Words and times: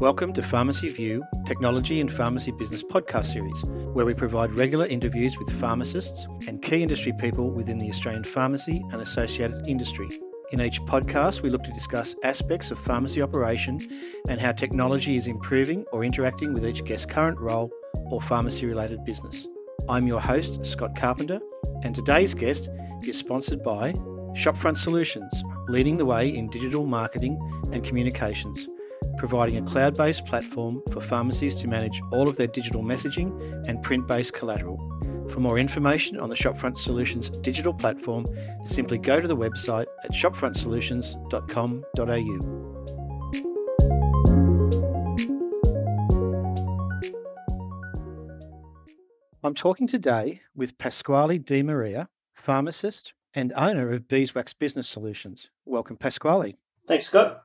Welcome 0.00 0.34
to 0.34 0.42
Pharmacy 0.42 0.88
View, 0.88 1.24
Technology 1.46 2.02
and 2.02 2.12
Pharmacy 2.12 2.52
Business 2.52 2.82
podcast 2.82 3.32
series, 3.32 3.64
where 3.94 4.04
we 4.04 4.12
provide 4.12 4.58
regular 4.58 4.84
interviews 4.84 5.38
with 5.38 5.50
pharmacists 5.58 6.28
and 6.46 6.60
key 6.60 6.82
industry 6.82 7.14
people 7.18 7.50
within 7.50 7.78
the 7.78 7.88
Australian 7.88 8.22
pharmacy 8.22 8.84
and 8.92 9.00
associated 9.00 9.66
industry. 9.66 10.06
In 10.52 10.60
each 10.60 10.82
podcast, 10.82 11.40
we 11.40 11.48
look 11.48 11.62
to 11.64 11.72
discuss 11.72 12.14
aspects 12.24 12.70
of 12.70 12.78
pharmacy 12.78 13.22
operation 13.22 13.78
and 14.28 14.38
how 14.38 14.52
technology 14.52 15.16
is 15.16 15.28
improving 15.28 15.86
or 15.92 16.04
interacting 16.04 16.52
with 16.52 16.66
each 16.66 16.84
guest's 16.84 17.06
current 17.06 17.40
role 17.40 17.70
or 18.10 18.20
pharmacy 18.20 18.66
related 18.66 19.02
business. 19.02 19.46
I'm 19.88 20.06
your 20.06 20.20
host, 20.20 20.66
Scott 20.66 20.94
Carpenter, 20.94 21.40
and 21.84 21.94
today's 21.94 22.34
guest 22.34 22.68
is 23.08 23.16
sponsored 23.16 23.64
by 23.64 23.92
Shopfront 24.34 24.76
Solutions, 24.76 25.32
leading 25.68 25.96
the 25.96 26.04
way 26.04 26.28
in 26.28 26.50
digital 26.50 26.84
marketing 26.84 27.40
and 27.72 27.82
communications 27.82 28.68
providing 29.18 29.56
a 29.56 29.70
cloud 29.70 29.96
based 29.96 30.26
platform 30.26 30.82
for 30.92 31.00
pharmacies 31.00 31.56
to 31.56 31.66
manage 31.68 32.00
all 32.12 32.28
of 32.28 32.36
their 32.36 32.46
digital 32.46 32.82
messaging 32.82 33.66
and 33.68 33.82
print 33.82 34.06
based 34.06 34.34
collateral. 34.34 34.78
For 35.28 35.40
more 35.40 35.58
information 35.58 36.20
on 36.20 36.28
the 36.28 36.34
Shopfront 36.34 36.76
Solutions 36.76 37.30
digital 37.30 37.72
platform, 37.74 38.26
simply 38.64 38.98
go 38.98 39.20
to 39.20 39.26
the 39.26 39.36
website 39.36 39.86
at 40.04 40.12
shopfrontsolutions.com.au. 40.12 42.72
I'm 49.42 49.54
talking 49.54 49.86
today 49.86 50.42
with 50.56 50.76
Pasquale 50.76 51.38
Di 51.38 51.62
Maria, 51.62 52.08
pharmacist 52.34 53.14
and 53.32 53.52
owner 53.54 53.92
of 53.92 54.08
Beeswax 54.08 54.52
Business 54.54 54.88
Solutions. 54.88 55.50
Welcome, 55.64 55.96
Pasquale. 55.96 56.56
Thanks, 56.88 57.06
Scott. 57.06 57.44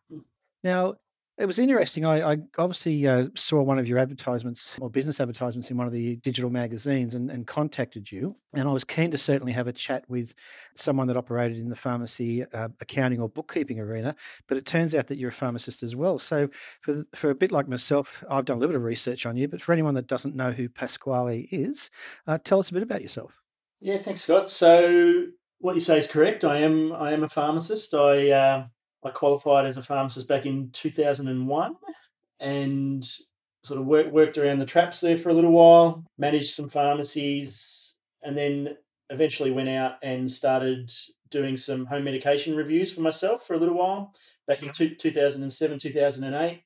Now, 0.64 0.96
it 1.42 1.48
was 1.48 1.58
interesting. 1.58 2.06
I, 2.06 2.34
I 2.34 2.38
obviously 2.60 3.08
uh, 3.08 3.30
saw 3.36 3.64
one 3.64 3.80
of 3.80 3.88
your 3.88 3.98
advertisements 3.98 4.78
or 4.80 4.92
business 4.92 5.20
advertisements 5.20 5.72
in 5.72 5.78
one 5.78 5.88
of 5.88 5.94
the 5.94 6.18
digital 6.18 6.52
magazines 6.52 7.16
and, 7.16 7.32
and, 7.32 7.48
contacted 7.48 8.12
you. 8.12 8.36
And 8.54 8.70
I 8.70 8.72
was 8.72 8.84
keen 8.84 9.10
to 9.10 9.18
certainly 9.18 9.54
have 9.54 9.66
a 9.66 9.74
chat 9.74 10.06
with 10.08 10.36
someone 10.76 11.08
that 11.08 11.18
operated 11.18 11.58
in 11.58 11.70
the 11.70 11.76
pharmacy, 11.76 12.46
uh, 12.54 12.70
accounting, 12.80 13.20
or 13.20 13.28
bookkeeping 13.28 13.80
arena. 13.80 14.16
But 14.48 14.58
it 14.58 14.68
turns 14.68 14.94
out 14.94 15.08
that 15.08 15.18
you're 15.18 15.30
a 15.30 15.34
pharmacist 15.34 15.82
as 15.82 15.96
well. 15.96 16.20
So, 16.20 16.50
for, 16.82 17.04
for 17.16 17.32
a 17.32 17.36
bit 17.36 17.52
like 17.52 17.68
myself, 17.68 18.24
I've 18.30 18.46
done 18.46 18.58
a 18.58 18.60
little 18.60 18.74
bit 18.74 18.78
of 18.78 18.84
research 18.84 19.26
on 19.26 19.36
you. 19.36 19.48
But 19.48 19.64
for 19.64 19.74
anyone 19.74 19.96
that 19.96 20.06
doesn't 20.06 20.36
know 20.36 20.52
who 20.52 20.70
Pasquale 20.70 21.50
is, 21.52 21.90
uh, 22.28 22.38
tell 22.38 22.60
us 22.60 22.70
a 22.70 22.74
bit 22.74 22.84
about 22.84 23.02
yourself. 23.02 23.42
Yeah, 23.80 23.98
thanks, 23.98 24.22
Scott. 24.22 24.48
So, 24.48 25.26
what 25.58 25.74
you 25.74 25.82
say 25.82 25.98
is 25.98 26.08
correct. 26.08 26.46
I 26.46 26.60
am 26.60 26.94
I 26.94 27.14
am 27.14 27.24
a 27.24 27.30
pharmacist. 27.30 27.96
I 27.96 28.30
uh, 28.30 28.66
I 29.04 29.10
qualified 29.10 29.66
as 29.66 29.78
a 29.78 29.82
pharmacist 29.82 30.28
back 30.28 30.46
in 30.46 30.70
2001 30.72 31.76
and 32.40 33.10
sort 33.64 33.80
of 33.80 33.86
work, 33.86 34.12
worked 34.12 34.38
around 34.38 34.60
the 34.60 34.66
traps 34.66 35.00
there 35.00 35.18
for 35.18 35.30
a 35.30 35.34
little 35.34 35.52
while, 35.52 36.04
managed 36.18 36.54
some 36.54 36.70
pharmacies, 36.70 37.96
and 38.22 38.38
then 38.38 38.78
eventually 39.10 39.52
went 39.52 39.70
out 39.70 39.94
and 40.02 40.32
started 40.32 40.92
doing 41.30 41.58
some 41.58 41.86
home 41.86 42.04
medication 42.04 42.56
reviews 42.56 42.94
for 42.94 43.02
myself 43.02 43.44
for 43.44 43.54
a 43.54 43.58
little 43.58 43.78
while 43.78 44.14
back 44.48 44.64
in 44.64 44.72
two, 44.72 44.96
2007, 44.96 45.80
2008. 45.80 46.64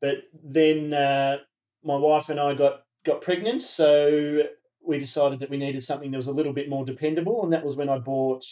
But 0.00 0.16
then 0.42 0.94
uh, 0.94 1.38
my 1.84 1.96
wife 1.96 2.28
and 2.28 2.40
I 2.40 2.54
got, 2.54 2.82
got 3.04 3.20
pregnant, 3.20 3.62
so 3.62 4.42
we 4.84 4.98
decided 4.98 5.40
that 5.40 5.50
we 5.50 5.58
needed 5.58 5.82
something 5.82 6.10
that 6.10 6.16
was 6.16 6.28
a 6.28 6.32
little 6.32 6.52
bit 6.52 6.68
more 6.68 6.84
dependable, 6.84 7.42
and 7.42 7.52
that 7.52 7.64
was 7.64 7.76
when 7.76 7.88
I 7.88 7.98
bought 7.98 8.44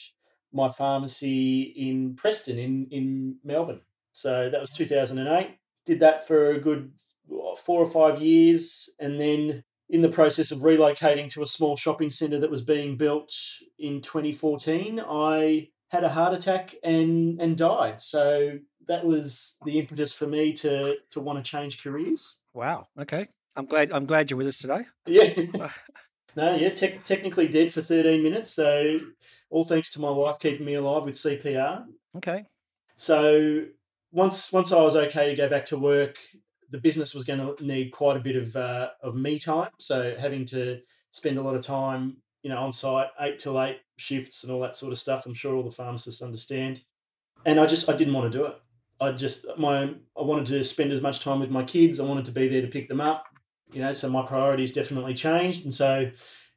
my 0.52 0.70
pharmacy 0.70 1.62
in 1.62 2.14
Preston 2.14 2.58
in 2.58 2.86
in 2.90 3.36
Melbourne. 3.44 3.82
So 4.12 4.48
that 4.50 4.60
was 4.60 4.70
2008. 4.70 5.58
Did 5.84 6.00
that 6.00 6.26
for 6.26 6.50
a 6.50 6.60
good 6.60 6.92
four 7.58 7.82
or 7.82 7.86
five 7.86 8.20
years, 8.20 8.88
and 8.98 9.20
then 9.20 9.64
in 9.88 10.02
the 10.02 10.08
process 10.08 10.50
of 10.50 10.60
relocating 10.60 11.30
to 11.30 11.42
a 11.42 11.46
small 11.46 11.76
shopping 11.76 12.10
centre 12.10 12.40
that 12.40 12.50
was 12.50 12.62
being 12.62 12.96
built 12.96 13.32
in 13.78 14.00
2014, 14.00 15.00
I 15.00 15.68
had 15.90 16.02
a 16.02 16.08
heart 16.08 16.34
attack 16.34 16.74
and 16.82 17.40
and 17.40 17.56
died. 17.56 18.00
So 18.00 18.58
that 18.88 19.04
was 19.04 19.56
the 19.64 19.78
impetus 19.78 20.12
for 20.12 20.26
me 20.26 20.52
to 20.54 20.96
to 21.10 21.20
want 21.20 21.42
to 21.42 21.48
change 21.48 21.82
careers. 21.82 22.38
Wow. 22.54 22.88
Okay. 22.98 23.28
I'm 23.54 23.66
glad 23.66 23.92
I'm 23.92 24.06
glad 24.06 24.30
you're 24.30 24.38
with 24.38 24.48
us 24.48 24.58
today. 24.58 24.86
Yeah. 25.06 25.32
Ah. 25.60 25.74
No, 26.36 26.54
yeah, 26.54 26.68
te- 26.68 27.00
technically 27.02 27.48
dead 27.48 27.72
for 27.72 27.80
13 27.80 28.22
minutes. 28.22 28.50
So, 28.50 28.98
all 29.48 29.64
thanks 29.64 29.90
to 29.92 30.00
my 30.00 30.10
wife 30.10 30.38
keeping 30.38 30.66
me 30.66 30.74
alive 30.74 31.04
with 31.04 31.14
CPR. 31.14 31.86
Okay. 32.18 32.44
So, 32.96 33.64
once 34.12 34.52
once 34.52 34.70
I 34.70 34.82
was 34.82 34.96
okay 34.96 35.30
to 35.30 35.34
go 35.34 35.48
back 35.48 35.64
to 35.66 35.78
work, 35.78 36.18
the 36.70 36.78
business 36.78 37.14
was 37.14 37.24
going 37.24 37.38
to 37.38 37.66
need 37.66 37.90
quite 37.90 38.18
a 38.18 38.20
bit 38.20 38.36
of 38.36 38.54
uh, 38.54 38.90
of 39.02 39.16
me 39.16 39.38
time. 39.38 39.70
So, 39.80 40.14
having 40.18 40.44
to 40.46 40.80
spend 41.10 41.38
a 41.38 41.42
lot 41.42 41.54
of 41.54 41.62
time, 41.62 42.18
you 42.42 42.50
know, 42.50 42.58
on 42.58 42.70
site, 42.70 43.08
eight 43.18 43.38
till 43.38 43.60
eight 43.60 43.80
shifts 43.96 44.44
and 44.44 44.52
all 44.52 44.60
that 44.60 44.76
sort 44.76 44.92
of 44.92 44.98
stuff. 44.98 45.24
I'm 45.24 45.34
sure 45.34 45.56
all 45.56 45.64
the 45.64 45.70
pharmacists 45.70 46.20
understand. 46.20 46.82
And 47.46 47.58
I 47.58 47.64
just 47.64 47.88
I 47.88 47.96
didn't 47.96 48.12
want 48.12 48.30
to 48.30 48.38
do 48.38 48.44
it. 48.44 48.60
I 49.00 49.12
just 49.12 49.46
my 49.56 49.84
I 49.84 50.22
wanted 50.22 50.46
to 50.48 50.62
spend 50.62 50.92
as 50.92 51.00
much 51.00 51.20
time 51.20 51.40
with 51.40 51.50
my 51.50 51.62
kids. 51.62 51.98
I 51.98 52.04
wanted 52.04 52.26
to 52.26 52.32
be 52.32 52.46
there 52.46 52.60
to 52.60 52.68
pick 52.68 52.88
them 52.88 53.00
up 53.00 53.24
you 53.72 53.80
know, 53.80 53.92
so 53.92 54.08
my 54.08 54.24
priorities 54.24 54.72
definitely 54.72 55.14
changed. 55.14 55.64
And 55.64 55.74
so 55.74 56.10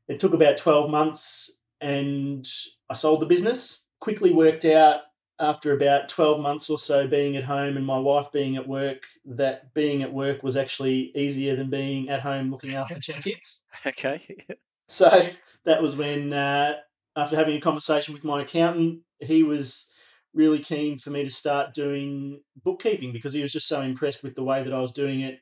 it 0.08 0.20
took 0.20 0.34
about 0.34 0.58
12 0.58 0.90
months 0.90 1.59
and 1.81 2.47
I 2.90 2.94
sold 2.94 3.22
the 3.22 3.25
business. 3.25 3.81
Quickly 4.00 4.31
worked 4.31 4.66
out 4.66 5.02
after 5.40 5.72
about 5.72 6.09
12 6.09 6.42
months 6.42 6.69
or 6.69 6.78
so 6.78 7.08
being 7.08 7.38
at 7.38 7.46
home 7.46 7.78
and 7.78 7.86
my 7.86 7.98
wife 7.98 8.31
being 8.31 8.58
at 8.58 8.68
work 8.68 9.03
that 9.25 9.74
being 9.74 10.03
at 10.03 10.14
work 10.14 10.44
was 10.44 10.58
actually 10.58 11.12
easier 11.16 11.56
than 11.56 11.69
being 11.69 12.09
at 12.09 12.22
home 12.22 12.52
looking 12.52 12.75
after 12.75 13.00
two 13.00 13.14
kids. 13.22 13.62
Okay. 13.86 14.46
so 14.88 15.30
that 15.66 15.81
was 15.81 15.96
when, 15.96 16.34
uh, 16.34 16.75
after 17.16 17.36
having 17.36 17.56
a 17.56 17.62
conversation 17.62 18.14
with 18.14 18.24
my 18.24 18.42
accountant, 18.42 19.00
he 19.19 19.44
was 19.44 19.90
really 20.34 20.59
keen 20.59 20.98
for 20.98 21.09
me 21.09 21.24
to 21.24 21.30
start 21.30 21.74
doing 21.74 22.42
bookkeeping 22.64 23.12
because 23.12 23.34
he 23.34 23.42
was 23.42 23.52
just 23.52 23.68
so 23.68 23.81
impressed 23.81 24.24
with 24.24 24.36
the 24.36 24.44
way 24.44 24.64
that 24.64 24.74
I 24.74 24.80
was 24.80 24.92
doing 24.92 25.22
it 25.22 25.40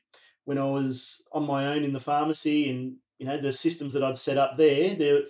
when 0.48 0.56
I 0.56 0.64
was 0.64 1.28
on 1.30 1.46
my 1.46 1.66
own 1.66 1.84
in 1.84 1.92
the 1.92 1.98
pharmacy 1.98 2.70
and 2.70 2.96
you 3.18 3.26
know 3.26 3.36
the 3.36 3.52
systems 3.52 3.92
that 3.92 4.02
I'd 4.02 4.16
set 4.16 4.38
up 4.38 4.56
there, 4.56 4.94
there 4.94 5.20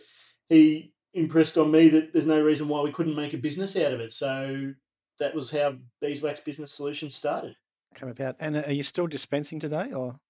he 0.48 0.92
impressed 1.12 1.58
on 1.58 1.72
me 1.72 1.88
that 1.88 2.12
there's 2.12 2.24
no 2.24 2.40
reason 2.40 2.68
why 2.68 2.82
we 2.82 2.92
couldn't 2.92 3.16
make 3.16 3.34
a 3.34 3.38
business 3.38 3.74
out 3.76 3.92
of 3.92 3.98
it. 3.98 4.12
So 4.12 4.74
that 5.18 5.34
was 5.34 5.50
how 5.50 5.74
Beeswax 6.00 6.38
Business 6.38 6.70
Solutions 6.70 7.16
started. 7.16 7.56
Come 7.96 8.10
about. 8.10 8.36
And 8.38 8.58
are 8.58 8.72
you 8.72 8.84
still 8.84 9.08
dispensing 9.08 9.58
today, 9.58 9.90
or? 9.92 10.20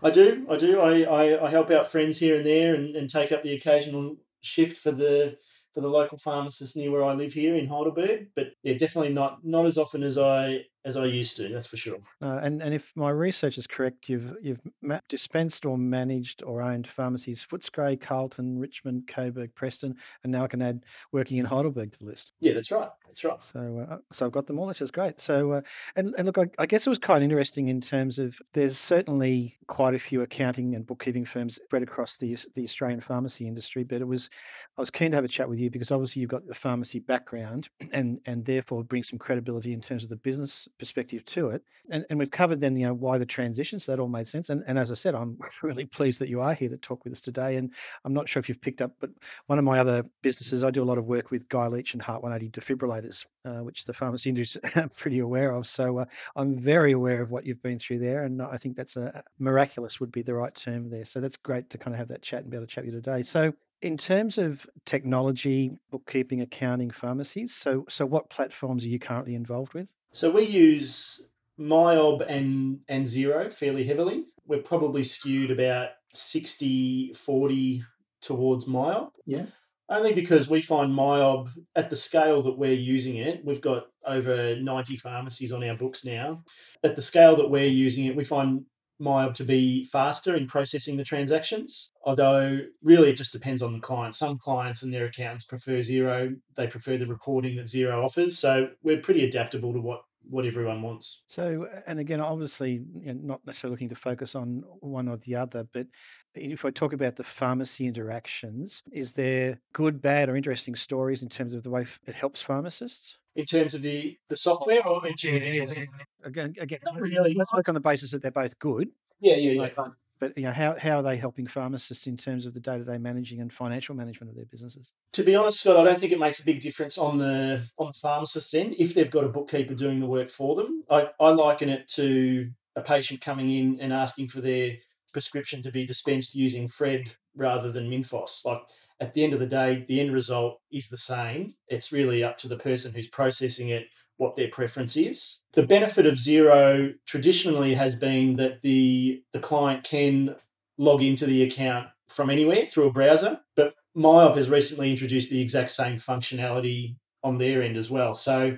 I 0.00 0.10
do. 0.10 0.46
I 0.48 0.56
do. 0.56 0.80
I, 0.80 1.00
I, 1.00 1.46
I 1.46 1.50
help 1.50 1.72
out 1.72 1.90
friends 1.90 2.18
here 2.18 2.36
and 2.36 2.46
there, 2.46 2.76
and, 2.76 2.94
and 2.94 3.10
take 3.10 3.32
up 3.32 3.42
the 3.42 3.52
occasional 3.52 4.16
shift 4.42 4.76
for 4.76 4.92
the 4.92 5.38
for 5.74 5.80
the 5.80 5.88
local 5.88 6.18
pharmacist 6.18 6.76
near 6.76 6.92
where 6.92 7.04
I 7.04 7.14
live 7.14 7.32
here 7.32 7.56
in 7.56 7.66
Heidelberg. 7.66 8.28
But 8.36 8.52
yeah, 8.62 8.74
definitely 8.74 9.12
not 9.12 9.44
not 9.44 9.66
as 9.66 9.76
often 9.76 10.04
as 10.04 10.16
I 10.16 10.66
as 10.86 10.96
I 10.96 11.04
used 11.04 11.36
to. 11.38 11.48
That's 11.48 11.66
for 11.66 11.76
sure. 11.76 11.98
Uh, 12.22 12.38
and 12.42 12.62
and 12.62 12.72
if 12.72 12.92
my 12.94 13.10
research 13.10 13.58
is 13.58 13.66
correct, 13.66 14.08
you've 14.08 14.36
you've 14.40 14.60
dispensed 15.08 15.66
or 15.66 15.76
managed 15.76 16.42
or 16.44 16.62
owned 16.62 16.86
pharmacies 16.86 17.44
Footscray, 17.44 18.00
Carlton, 18.00 18.58
Richmond, 18.58 19.08
Coburg, 19.08 19.54
Preston, 19.54 19.96
and 20.22 20.32
now 20.32 20.44
I 20.44 20.48
can 20.48 20.62
add 20.62 20.84
working 21.12 21.38
in 21.38 21.46
Heidelberg 21.46 21.92
to 21.92 21.98
the 21.98 22.04
list. 22.04 22.32
Yeah, 22.40 22.54
that's 22.54 22.70
right. 22.70 22.88
That's 23.16 23.24
right. 23.24 23.42
So 23.42 23.86
uh, 23.90 23.96
so 24.12 24.26
I've 24.26 24.32
got 24.32 24.46
them 24.46 24.58
all, 24.58 24.66
which 24.66 24.82
is 24.82 24.90
great. 24.90 25.20
So 25.20 25.52
uh, 25.52 25.60
and 25.96 26.14
and 26.18 26.26
look, 26.26 26.38
I, 26.38 26.46
I, 26.58 26.66
guess 26.66 26.86
it 26.86 26.90
was 26.90 26.98
quite 26.98 27.22
interesting 27.22 27.68
in 27.68 27.80
terms 27.80 28.18
of 28.18 28.40
there's 28.52 28.78
certainly 28.78 29.58
quite 29.66 29.94
a 29.94 29.98
few 29.98 30.20
accounting 30.20 30.74
and 30.74 30.86
bookkeeping 30.86 31.24
firms 31.24 31.56
spread 31.56 31.82
across 31.82 32.16
the 32.16 32.36
the 32.54 32.64
Australian 32.64 33.00
pharmacy 33.00 33.48
industry, 33.48 33.84
but 33.84 34.02
it 34.02 34.06
was 34.06 34.28
I 34.76 34.82
was 34.82 34.90
keen 34.90 35.12
to 35.12 35.16
have 35.16 35.24
a 35.24 35.28
chat 35.28 35.48
with 35.48 35.58
you 35.58 35.70
because 35.70 35.90
obviously 35.90 36.20
you've 36.20 36.30
got 36.30 36.46
the 36.46 36.54
pharmacy 36.54 36.98
background 36.98 37.70
and 37.92 38.20
and 38.26 38.44
therefore 38.44 38.84
bring 38.84 39.02
some 39.02 39.18
credibility 39.18 39.72
in 39.72 39.80
terms 39.80 40.02
of 40.02 40.10
the 40.10 40.16
business 40.16 40.68
perspective 40.78 41.24
to 41.24 41.50
it. 41.50 41.62
And, 41.90 42.04
and 42.10 42.18
we've 42.18 42.30
covered 42.30 42.60
then, 42.60 42.76
you 42.76 42.86
know, 42.86 42.94
why 42.94 43.18
the 43.18 43.26
transition. 43.26 43.78
So 43.78 43.92
that 43.92 44.00
all 44.00 44.08
made 44.08 44.28
sense. 44.28 44.50
And, 44.50 44.62
and 44.66 44.78
as 44.78 44.90
I 44.90 44.94
said, 44.94 45.14
I'm 45.14 45.38
really 45.62 45.84
pleased 45.84 46.20
that 46.20 46.28
you 46.28 46.40
are 46.40 46.54
here 46.54 46.68
to 46.68 46.76
talk 46.76 47.04
with 47.04 47.12
us 47.12 47.20
today. 47.20 47.56
And 47.56 47.72
I'm 48.04 48.14
not 48.14 48.28
sure 48.28 48.40
if 48.40 48.48
you've 48.48 48.60
picked 48.60 48.82
up, 48.82 48.92
but 49.00 49.10
one 49.46 49.58
of 49.58 49.64
my 49.64 49.78
other 49.78 50.04
businesses, 50.22 50.64
I 50.64 50.70
do 50.70 50.82
a 50.82 50.84
lot 50.84 50.98
of 50.98 51.06
work 51.06 51.30
with 51.30 51.48
Guy 51.48 51.66
Leach 51.66 51.94
and 51.94 52.02
Heart 52.02 52.22
180 52.22 52.60
defibrillators, 52.60 53.26
uh, 53.44 53.62
which 53.62 53.84
the 53.84 53.94
pharmacy 53.94 54.30
industry 54.30 54.60
is 54.64 54.82
pretty 54.96 55.18
aware 55.18 55.52
of. 55.52 55.66
So 55.66 55.98
uh, 55.98 56.04
I'm 56.34 56.58
very 56.58 56.92
aware 56.92 57.22
of 57.22 57.30
what 57.30 57.46
you've 57.46 57.62
been 57.62 57.78
through 57.78 58.00
there. 58.00 58.24
And 58.24 58.42
I 58.42 58.56
think 58.56 58.76
that's 58.76 58.96
a 58.96 59.22
miraculous 59.38 60.00
would 60.00 60.12
be 60.12 60.22
the 60.22 60.34
right 60.34 60.54
term 60.54 60.90
there. 60.90 61.04
So 61.04 61.20
that's 61.20 61.36
great 61.36 61.70
to 61.70 61.78
kind 61.78 61.94
of 61.94 61.98
have 61.98 62.08
that 62.08 62.22
chat 62.22 62.42
and 62.42 62.50
be 62.50 62.56
able 62.56 62.66
to 62.66 62.72
chat 62.72 62.84
with 62.84 62.94
you 62.94 63.00
today. 63.00 63.22
So 63.22 63.54
in 63.82 63.96
terms 63.96 64.38
of 64.38 64.66
technology, 64.84 65.72
bookkeeping, 65.90 66.40
accounting, 66.40 66.90
pharmacies, 66.90 67.54
so 67.54 67.84
so 67.88 68.06
what 68.06 68.30
platforms 68.30 68.84
are 68.84 68.88
you 68.88 68.98
currently 68.98 69.34
involved 69.34 69.74
with? 69.74 69.94
So 70.16 70.30
we 70.30 70.44
use 70.44 71.28
MYOB 71.60 72.24
and, 72.26 72.78
and 72.88 73.04
Xero 73.04 73.52
fairly 73.52 73.84
heavily. 73.84 74.24
We're 74.46 74.62
probably 74.62 75.04
skewed 75.04 75.50
about 75.50 75.90
60 76.14 77.12
40 77.12 77.84
towards 78.22 78.64
MYOB. 78.64 79.10
Yeah. 79.26 79.44
Only 79.90 80.14
because 80.14 80.48
we 80.48 80.62
find 80.62 80.90
MYOB 80.90 81.50
at 81.76 81.90
the 81.90 81.96
scale 81.96 82.42
that 82.44 82.56
we're 82.56 82.72
using 82.72 83.16
it, 83.16 83.44
we've 83.44 83.60
got 83.60 83.88
over 84.06 84.56
90 84.56 84.96
pharmacies 84.96 85.52
on 85.52 85.62
our 85.62 85.76
books 85.76 86.02
now. 86.02 86.44
At 86.82 86.96
the 86.96 87.02
scale 87.02 87.36
that 87.36 87.50
we're 87.50 87.66
using 87.66 88.06
it, 88.06 88.16
we 88.16 88.24
find 88.24 88.64
MYOB 89.00 89.34
to 89.34 89.44
be 89.44 89.84
faster 89.84 90.34
in 90.34 90.46
processing 90.46 90.96
the 90.96 91.04
transactions, 91.04 91.92
although 92.04 92.60
really 92.82 93.10
it 93.10 93.16
just 93.16 93.32
depends 93.32 93.62
on 93.62 93.72
the 93.72 93.80
client. 93.80 94.14
Some 94.14 94.38
clients 94.38 94.82
and 94.82 94.92
their 94.92 95.06
accountants 95.06 95.44
prefer 95.44 95.78
Xero. 95.78 96.36
they 96.56 96.66
prefer 96.66 96.96
the 96.96 97.06
reporting 97.06 97.56
that 97.56 97.66
Xero 97.66 98.04
offers. 98.04 98.38
So 98.38 98.70
we're 98.82 99.00
pretty 99.00 99.24
adaptable 99.24 99.72
to 99.72 99.80
what 99.80 100.02
what 100.28 100.44
everyone 100.44 100.82
wants. 100.82 101.22
So, 101.26 101.68
and 101.86 101.98
again, 101.98 102.20
obviously, 102.20 102.82
you 103.00 103.14
know, 103.14 103.20
not 103.22 103.46
necessarily 103.46 103.74
looking 103.74 103.88
to 103.90 103.94
focus 103.94 104.34
on 104.34 104.64
one 104.80 105.08
or 105.08 105.16
the 105.16 105.36
other, 105.36 105.66
but 105.72 105.86
if 106.34 106.64
I 106.64 106.70
talk 106.70 106.92
about 106.92 107.16
the 107.16 107.22
pharmacy 107.22 107.86
interactions, 107.86 108.82
is 108.92 109.14
there 109.14 109.60
good, 109.72 110.02
bad, 110.02 110.28
or 110.28 110.36
interesting 110.36 110.74
stories 110.74 111.22
in 111.22 111.28
terms 111.28 111.52
of 111.52 111.62
the 111.62 111.70
way 111.70 111.86
it 112.06 112.14
helps 112.14 112.42
pharmacists? 112.42 113.18
In 113.36 113.44
terms 113.44 113.74
of 113.74 113.82
the, 113.82 114.18
the 114.28 114.36
software 114.36 114.86
or 114.86 115.04
again, 115.06 116.54
again, 116.58 116.78
not 116.84 117.00
really. 117.00 117.34
Let's 117.34 117.52
work 117.52 117.68
on 117.68 117.74
the 117.74 117.80
basis 117.80 118.10
that 118.12 118.22
they're 118.22 118.30
both 118.30 118.58
good. 118.58 118.88
Yeah, 119.20 119.36
yeah, 119.36 119.50
yeah. 119.52 119.68
But, 119.76 119.92
but 120.18 120.36
you 120.36 120.44
know, 120.44 120.52
how, 120.52 120.76
how 120.78 120.98
are 120.98 121.02
they 121.02 121.16
helping 121.16 121.46
pharmacists 121.46 122.06
in 122.06 122.16
terms 122.16 122.46
of 122.46 122.54
the 122.54 122.60
day 122.60 122.78
to 122.78 122.84
day 122.84 122.98
managing 122.98 123.40
and 123.40 123.52
financial 123.52 123.94
management 123.94 124.30
of 124.30 124.36
their 124.36 124.46
businesses? 124.46 124.90
To 125.12 125.22
be 125.22 125.34
honest, 125.34 125.60
Scott, 125.60 125.76
I 125.76 125.84
don't 125.84 126.00
think 126.00 126.12
it 126.12 126.18
makes 126.18 126.40
a 126.40 126.44
big 126.44 126.60
difference 126.60 126.96
on 126.96 127.18
the 127.18 127.64
on 127.78 127.88
the 127.88 127.98
pharmacist's 128.00 128.54
end 128.54 128.74
if 128.78 128.94
they've 128.94 129.10
got 129.10 129.24
a 129.24 129.28
bookkeeper 129.28 129.74
doing 129.74 130.00
the 130.00 130.06
work 130.06 130.30
for 130.30 130.54
them. 130.54 130.84
I, 130.90 131.08
I 131.20 131.28
liken 131.30 131.68
it 131.68 131.88
to 131.88 132.50
a 132.74 132.80
patient 132.80 133.20
coming 133.20 133.50
in 133.50 133.80
and 133.80 133.92
asking 133.92 134.28
for 134.28 134.40
their 134.40 134.76
prescription 135.12 135.62
to 135.62 135.70
be 135.70 135.86
dispensed 135.86 136.34
using 136.34 136.68
Fred 136.68 137.12
rather 137.36 137.70
than 137.70 137.90
Minfos. 137.90 138.44
Like 138.44 138.62
at 139.00 139.14
the 139.14 139.22
end 139.22 139.32
of 139.32 139.40
the 139.40 139.46
day, 139.46 139.84
the 139.86 140.00
end 140.00 140.12
result 140.12 140.60
is 140.72 140.88
the 140.88 140.98
same. 140.98 141.54
It's 141.68 141.92
really 141.92 142.24
up 142.24 142.38
to 142.38 142.48
the 142.48 142.56
person 142.56 142.92
who's 142.92 143.08
processing 143.08 143.68
it 143.68 143.86
what 144.16 144.36
their 144.36 144.48
preference 144.48 144.96
is. 144.96 145.40
The 145.52 145.66
benefit 145.66 146.06
of 146.06 146.14
Xero 146.14 146.94
traditionally 147.06 147.74
has 147.74 147.94
been 147.94 148.36
that 148.36 148.62
the 148.62 149.22
the 149.32 149.40
client 149.40 149.84
can 149.84 150.36
log 150.78 151.02
into 151.02 151.26
the 151.26 151.42
account 151.42 151.88
from 152.06 152.30
anywhere 152.30 152.66
through 152.66 152.88
a 152.88 152.92
browser, 152.92 153.40
but 153.54 153.74
MYOB 153.96 154.36
has 154.36 154.48
recently 154.48 154.90
introduced 154.90 155.30
the 155.30 155.40
exact 155.40 155.70
same 155.70 155.96
functionality 155.96 156.96
on 157.22 157.38
their 157.38 157.62
end 157.62 157.76
as 157.76 157.90
well. 157.90 158.14
So 158.14 158.56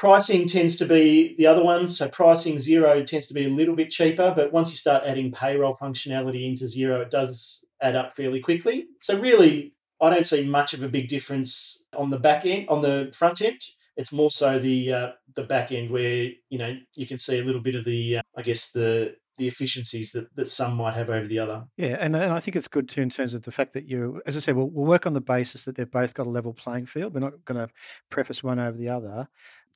pricing 0.00 0.46
tends 0.46 0.76
to 0.76 0.86
be 0.86 1.34
the 1.36 1.46
other 1.46 1.62
one. 1.62 1.90
So 1.90 2.08
pricing 2.08 2.56
Xero 2.56 3.04
tends 3.04 3.26
to 3.26 3.34
be 3.34 3.44
a 3.44 3.50
little 3.50 3.76
bit 3.76 3.90
cheaper, 3.90 4.32
but 4.34 4.50
once 4.50 4.70
you 4.70 4.76
start 4.78 5.04
adding 5.04 5.30
payroll 5.30 5.74
functionality 5.74 6.48
into 6.48 6.64
Xero, 6.64 7.02
it 7.02 7.10
does 7.10 7.66
add 7.82 7.96
up 7.96 8.14
fairly 8.14 8.40
quickly. 8.40 8.86
So 9.02 9.20
really, 9.20 9.74
I 10.00 10.08
don't 10.08 10.26
see 10.26 10.48
much 10.48 10.72
of 10.72 10.82
a 10.82 10.88
big 10.88 11.08
difference 11.08 11.84
on 11.94 12.08
the 12.08 12.18
back 12.18 12.46
end, 12.46 12.66
on 12.70 12.80
the 12.80 13.12
front 13.14 13.42
end. 13.42 13.60
It's 13.94 14.10
more 14.10 14.30
so 14.30 14.58
the 14.58 14.90
uh, 14.90 15.08
the 15.34 15.42
back 15.42 15.70
end 15.70 15.90
where 15.90 16.30
you 16.48 16.58
know 16.58 16.78
you 16.96 17.06
can 17.06 17.18
see 17.18 17.38
a 17.38 17.44
little 17.44 17.60
bit 17.60 17.74
of 17.74 17.84
the 17.84 18.18
uh, 18.18 18.22
I 18.34 18.40
guess 18.40 18.70
the 18.70 19.16
the 19.40 19.48
efficiencies 19.48 20.12
that, 20.12 20.34
that 20.36 20.50
some 20.50 20.76
might 20.76 20.94
have 20.94 21.08
over 21.08 21.26
the 21.26 21.38
other. 21.38 21.64
Yeah, 21.78 21.96
and, 21.98 22.14
and 22.14 22.30
I 22.30 22.40
think 22.40 22.56
it's 22.56 22.68
good 22.68 22.90
too 22.90 23.00
in 23.00 23.08
terms 23.08 23.32
of 23.32 23.44
the 23.44 23.50
fact 23.50 23.72
that 23.72 23.86
you, 23.88 24.20
as 24.26 24.36
I 24.36 24.40
said, 24.40 24.54
we'll, 24.54 24.68
we'll 24.68 24.84
work 24.84 25.06
on 25.06 25.14
the 25.14 25.20
basis 25.22 25.64
that 25.64 25.76
they've 25.76 25.90
both 25.90 26.12
got 26.12 26.26
a 26.26 26.30
level 26.30 26.52
playing 26.52 26.84
field. 26.84 27.14
We're 27.14 27.20
not 27.20 27.42
going 27.46 27.58
to 27.58 27.72
preface 28.10 28.42
one 28.42 28.58
over 28.58 28.76
the 28.76 28.90
other, 28.90 29.28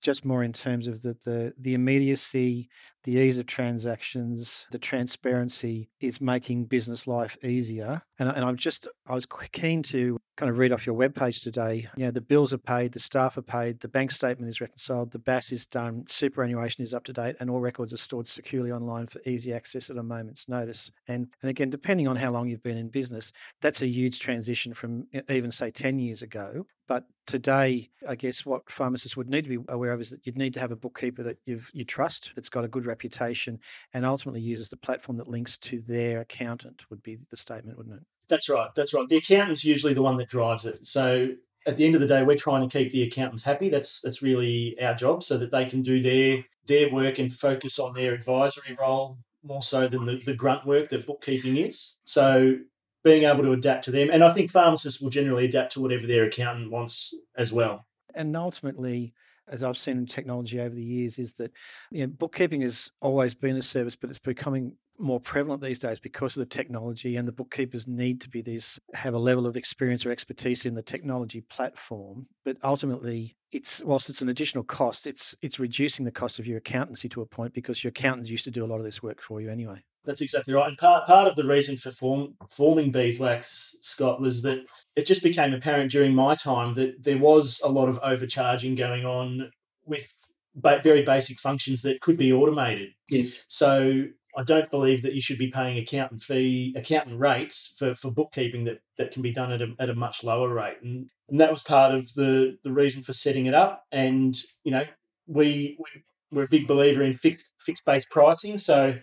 just 0.04 0.24
more 0.24 0.44
in 0.44 0.52
terms 0.54 0.86
of 0.88 1.02
the, 1.02 1.16
the 1.24 1.54
the 1.58 1.74
immediacy, 1.74 2.68
the 3.04 3.12
ease 3.12 3.38
of 3.38 3.46
transactions, 3.46 4.66
the 4.70 4.78
transparency 4.78 5.90
is 6.00 6.20
making 6.20 6.64
business 6.64 7.06
life 7.06 7.36
easier. 7.44 8.02
And, 8.18 8.28
and 8.28 8.44
I'm 8.44 8.56
just 8.56 8.88
I 9.06 9.14
was 9.14 9.26
keen 9.52 9.82
to 9.84 10.18
kind 10.36 10.50
of 10.50 10.58
read 10.58 10.72
off 10.72 10.86
your 10.86 10.96
webpage 10.96 11.42
today. 11.42 11.88
You 11.96 12.06
know, 12.06 12.10
the 12.10 12.20
bills 12.20 12.52
are 12.52 12.58
paid, 12.58 12.92
the 12.92 12.98
staff 12.98 13.36
are 13.36 13.42
paid, 13.42 13.80
the 13.80 13.88
bank 13.88 14.10
statement 14.10 14.48
is 14.48 14.60
reconciled, 14.60 15.12
the 15.12 15.18
BAS 15.18 15.52
is 15.52 15.66
done, 15.66 16.04
superannuation 16.08 16.82
is 16.82 16.94
up 16.94 17.04
to 17.04 17.12
date, 17.12 17.36
and 17.38 17.50
all 17.50 17.60
records 17.60 17.92
are 17.92 17.98
stored 17.98 18.26
securely 18.26 18.72
online 18.72 19.06
for 19.06 19.20
easy 19.26 19.52
access 19.52 19.90
at 19.90 19.96
a 19.96 20.02
moment's 20.02 20.48
notice. 20.48 20.90
And 21.06 21.28
and 21.42 21.50
again, 21.50 21.70
depending 21.70 22.08
on 22.08 22.16
how 22.16 22.30
long 22.30 22.48
you've 22.48 22.62
been 22.62 22.78
in 22.78 22.88
business, 22.88 23.32
that's 23.60 23.82
a 23.82 23.86
huge 23.86 24.18
transition 24.18 24.74
from 24.74 25.06
even 25.28 25.50
say 25.50 25.70
10 25.70 25.98
years 25.98 26.22
ago. 26.22 26.66
But 26.86 27.04
today, 27.26 27.90
I 28.06 28.14
guess 28.14 28.44
what 28.44 28.70
pharmacists 28.70 29.16
would 29.16 29.30
need 29.30 29.44
to 29.44 29.48
be 29.48 29.64
aware 29.68 29.92
of 29.92 30.00
is 30.00 30.10
that 30.10 30.26
you'd 30.26 30.36
need 30.36 30.54
to 30.54 30.60
have 30.60 30.70
a 30.70 30.76
bookkeeper 30.76 31.22
that 31.22 31.38
you've 31.46 31.70
you 31.72 31.84
trust, 31.84 32.32
that's 32.34 32.50
got 32.50 32.64
a 32.64 32.68
good 32.68 32.86
reputation, 32.94 33.58
and 33.92 34.06
ultimately 34.06 34.40
uses 34.40 34.68
the 34.68 34.84
platform 34.86 35.16
that 35.18 35.34
links 35.36 35.58
to 35.58 35.76
their 35.80 36.20
accountant. 36.20 36.78
Would 36.90 37.02
be 37.02 37.18
the 37.30 37.36
statement, 37.36 37.76
wouldn't 37.76 37.96
it? 37.96 38.06
That's 38.28 38.48
right. 38.48 38.70
That's 38.74 38.94
right. 38.94 39.08
The 39.08 39.22
accountant's 39.22 39.64
usually 39.64 39.94
the 39.94 40.06
one 40.08 40.16
that 40.18 40.28
drives 40.28 40.64
it. 40.64 40.86
So 40.86 41.30
at 41.66 41.76
the 41.76 41.84
end 41.86 41.94
of 41.94 42.00
the 42.00 42.06
day, 42.14 42.22
we're 42.22 42.36
trying 42.36 42.68
to 42.68 42.78
keep 42.78 42.92
the 42.92 43.02
accountants 43.02 43.44
happy. 43.44 43.68
That's 43.68 44.00
that's 44.00 44.22
really 44.22 44.76
our 44.80 44.94
job, 44.94 45.22
so 45.22 45.36
that 45.38 45.50
they 45.50 45.64
can 45.64 45.82
do 45.82 46.02
their 46.02 46.44
their 46.66 46.90
work 46.90 47.18
and 47.18 47.32
focus 47.32 47.78
on 47.78 47.94
their 47.94 48.14
advisory 48.14 48.76
role 48.80 49.18
more 49.42 49.62
so 49.62 49.86
than 49.86 50.06
the, 50.06 50.16
the 50.24 50.34
grunt 50.34 50.66
work 50.66 50.88
that 50.88 51.06
bookkeeping 51.06 51.58
is. 51.58 51.96
So 52.04 52.56
being 53.02 53.24
able 53.24 53.42
to 53.42 53.52
adapt 53.52 53.84
to 53.84 53.90
them, 53.90 54.08
and 54.10 54.24
I 54.24 54.32
think 54.32 54.50
pharmacists 54.50 55.00
will 55.00 55.10
generally 55.10 55.44
adapt 55.44 55.74
to 55.74 55.80
whatever 55.80 56.06
their 56.06 56.24
accountant 56.24 56.70
wants 56.70 57.14
as 57.36 57.52
well. 57.52 57.84
And 58.14 58.34
ultimately, 58.36 59.12
as 59.48 59.64
I've 59.64 59.78
seen 59.78 59.98
in 59.98 60.06
technology 60.06 60.60
over 60.60 60.74
the 60.74 60.82
years, 60.82 61.18
is 61.18 61.34
that 61.34 61.52
you 61.90 62.06
know, 62.06 62.12
bookkeeping 62.12 62.62
has 62.62 62.90
always 63.00 63.34
been 63.34 63.56
a 63.56 63.62
service, 63.62 63.96
but 63.96 64.10
it's 64.10 64.18
becoming 64.18 64.76
more 64.98 65.20
prevalent 65.20 65.60
these 65.60 65.80
days 65.80 65.98
because 65.98 66.36
of 66.36 66.40
the 66.40 66.54
technology 66.54 67.16
and 67.16 67.26
the 67.26 67.32
bookkeepers 67.32 67.88
need 67.88 68.20
to 68.20 68.28
be 68.28 68.40
these 68.42 68.78
have 68.94 69.12
a 69.12 69.18
level 69.18 69.46
of 69.46 69.56
experience 69.56 70.06
or 70.06 70.12
expertise 70.12 70.64
in 70.64 70.74
the 70.74 70.82
technology 70.82 71.40
platform. 71.40 72.26
But 72.44 72.58
ultimately 72.62 73.36
it's 73.54 73.82
whilst 73.84 74.10
it's 74.10 74.22
an 74.22 74.28
additional 74.28 74.64
cost 74.64 75.06
it's 75.06 75.34
it's 75.40 75.58
reducing 75.58 76.04
the 76.04 76.10
cost 76.10 76.38
of 76.38 76.46
your 76.46 76.58
accountancy 76.58 77.08
to 77.08 77.22
a 77.22 77.26
point 77.26 77.54
because 77.54 77.82
your 77.82 77.90
accountants 77.90 78.30
used 78.30 78.44
to 78.44 78.50
do 78.50 78.64
a 78.64 78.66
lot 78.66 78.78
of 78.78 78.84
this 78.84 79.02
work 79.02 79.22
for 79.22 79.40
you 79.40 79.50
anyway 79.50 79.82
that's 80.04 80.20
exactly 80.20 80.54
right. 80.54 80.68
And 80.68 80.78
part 80.78 81.06
part 81.06 81.28
of 81.28 81.36
the 81.36 81.46
reason 81.46 81.76
for 81.76 81.90
form, 81.90 82.34
forming 82.48 82.92
beeswax, 82.92 83.76
Scott, 83.80 84.20
was 84.20 84.42
that 84.42 84.64
it 84.96 85.06
just 85.06 85.22
became 85.22 85.54
apparent 85.54 85.90
during 85.90 86.14
my 86.14 86.34
time 86.34 86.74
that 86.74 87.02
there 87.02 87.18
was 87.18 87.60
a 87.64 87.68
lot 87.68 87.88
of 87.88 87.98
overcharging 88.02 88.74
going 88.74 89.04
on 89.04 89.50
with 89.84 90.30
ba- 90.54 90.80
very 90.82 91.02
basic 91.02 91.38
functions 91.38 91.82
that 91.82 92.00
could 92.00 92.16
be 92.16 92.32
automated. 92.32 92.90
Yes. 93.08 93.44
So 93.48 94.04
I 94.36 94.42
don't 94.42 94.70
believe 94.70 95.02
that 95.02 95.14
you 95.14 95.20
should 95.20 95.38
be 95.38 95.50
paying 95.50 95.78
accountant 95.78 96.20
fee, 96.20 96.74
accountant 96.76 97.20
rates 97.20 97.72
for, 97.76 97.94
for 97.94 98.10
bookkeeping 98.10 98.64
that, 98.64 98.80
that 98.98 99.12
can 99.12 99.22
be 99.22 99.32
done 99.32 99.52
at 99.52 99.62
a, 99.62 99.74
at 99.78 99.90
a 99.90 99.94
much 99.94 100.24
lower 100.24 100.52
rate. 100.52 100.78
And, 100.82 101.08
and 101.28 101.40
that 101.40 101.52
was 101.52 101.62
part 101.62 101.94
of 101.94 102.14
the, 102.14 102.58
the 102.62 102.72
reason 102.72 103.02
for 103.02 103.12
setting 103.12 103.46
it 103.46 103.54
up. 103.54 103.84
And, 103.92 104.36
you 104.64 104.72
know, 104.72 104.84
we, 105.26 105.78
we, 105.78 106.02
we're 106.32 106.44
a 106.44 106.48
big 106.48 106.66
believer 106.66 107.02
in 107.02 107.14
fixed, 107.14 107.50
fixed 107.58 107.84
based 107.84 108.10
pricing. 108.10 108.58
So 108.58 108.96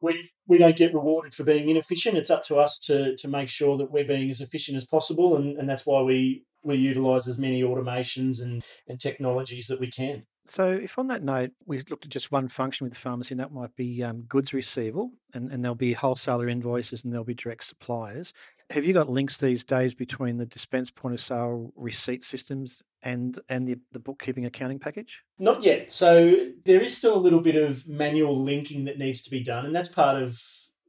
we, 0.00 0.30
we 0.46 0.58
don't 0.58 0.76
get 0.76 0.94
rewarded 0.94 1.34
for 1.34 1.44
being 1.44 1.68
inefficient. 1.68 2.16
It's 2.16 2.30
up 2.30 2.44
to 2.44 2.56
us 2.56 2.78
to, 2.80 3.16
to 3.16 3.28
make 3.28 3.48
sure 3.48 3.76
that 3.78 3.90
we're 3.90 4.04
being 4.04 4.30
as 4.30 4.40
efficient 4.40 4.76
as 4.76 4.84
possible. 4.84 5.36
And, 5.36 5.58
and 5.58 5.68
that's 5.68 5.86
why 5.86 6.02
we, 6.02 6.44
we 6.62 6.76
utilize 6.76 7.28
as 7.28 7.38
many 7.38 7.62
automations 7.62 8.42
and, 8.42 8.64
and 8.88 9.00
technologies 9.00 9.66
that 9.68 9.80
we 9.80 9.90
can. 9.90 10.24
So, 10.46 10.72
if 10.72 10.98
on 10.98 11.06
that 11.08 11.22
note, 11.22 11.52
we've 11.66 11.88
looked 11.90 12.06
at 12.06 12.10
just 12.10 12.32
one 12.32 12.48
function 12.48 12.84
with 12.84 12.92
the 12.92 12.98
pharmacy, 12.98 13.34
and 13.34 13.40
that 13.40 13.52
might 13.52 13.76
be 13.76 14.02
um, 14.02 14.22
goods 14.22 14.52
receivable, 14.52 15.12
and, 15.32 15.52
and 15.52 15.62
there'll 15.62 15.76
be 15.76 15.92
wholesaler 15.92 16.48
invoices 16.48 17.04
and 17.04 17.12
there'll 17.12 17.24
be 17.24 17.34
direct 17.34 17.62
suppliers. 17.62 18.32
Have 18.70 18.84
you 18.84 18.92
got 18.92 19.08
links 19.08 19.36
these 19.36 19.64
days 19.64 19.94
between 19.94 20.38
the 20.38 20.46
dispense 20.46 20.90
point 20.90 21.14
of 21.14 21.20
sale 21.20 21.72
receipt 21.76 22.24
systems 22.24 22.82
and 23.02 23.38
and 23.48 23.66
the, 23.66 23.76
the 23.92 23.98
bookkeeping 23.98 24.46
accounting 24.46 24.78
package? 24.78 25.22
Not 25.38 25.62
yet. 25.62 25.90
So 25.90 26.34
there 26.64 26.80
is 26.80 26.96
still 26.96 27.16
a 27.16 27.18
little 27.20 27.40
bit 27.40 27.56
of 27.56 27.86
manual 27.88 28.42
linking 28.42 28.84
that 28.84 28.98
needs 28.98 29.22
to 29.22 29.30
be 29.30 29.42
done, 29.42 29.66
and 29.66 29.74
that's 29.74 29.88
part 29.88 30.22
of 30.22 30.40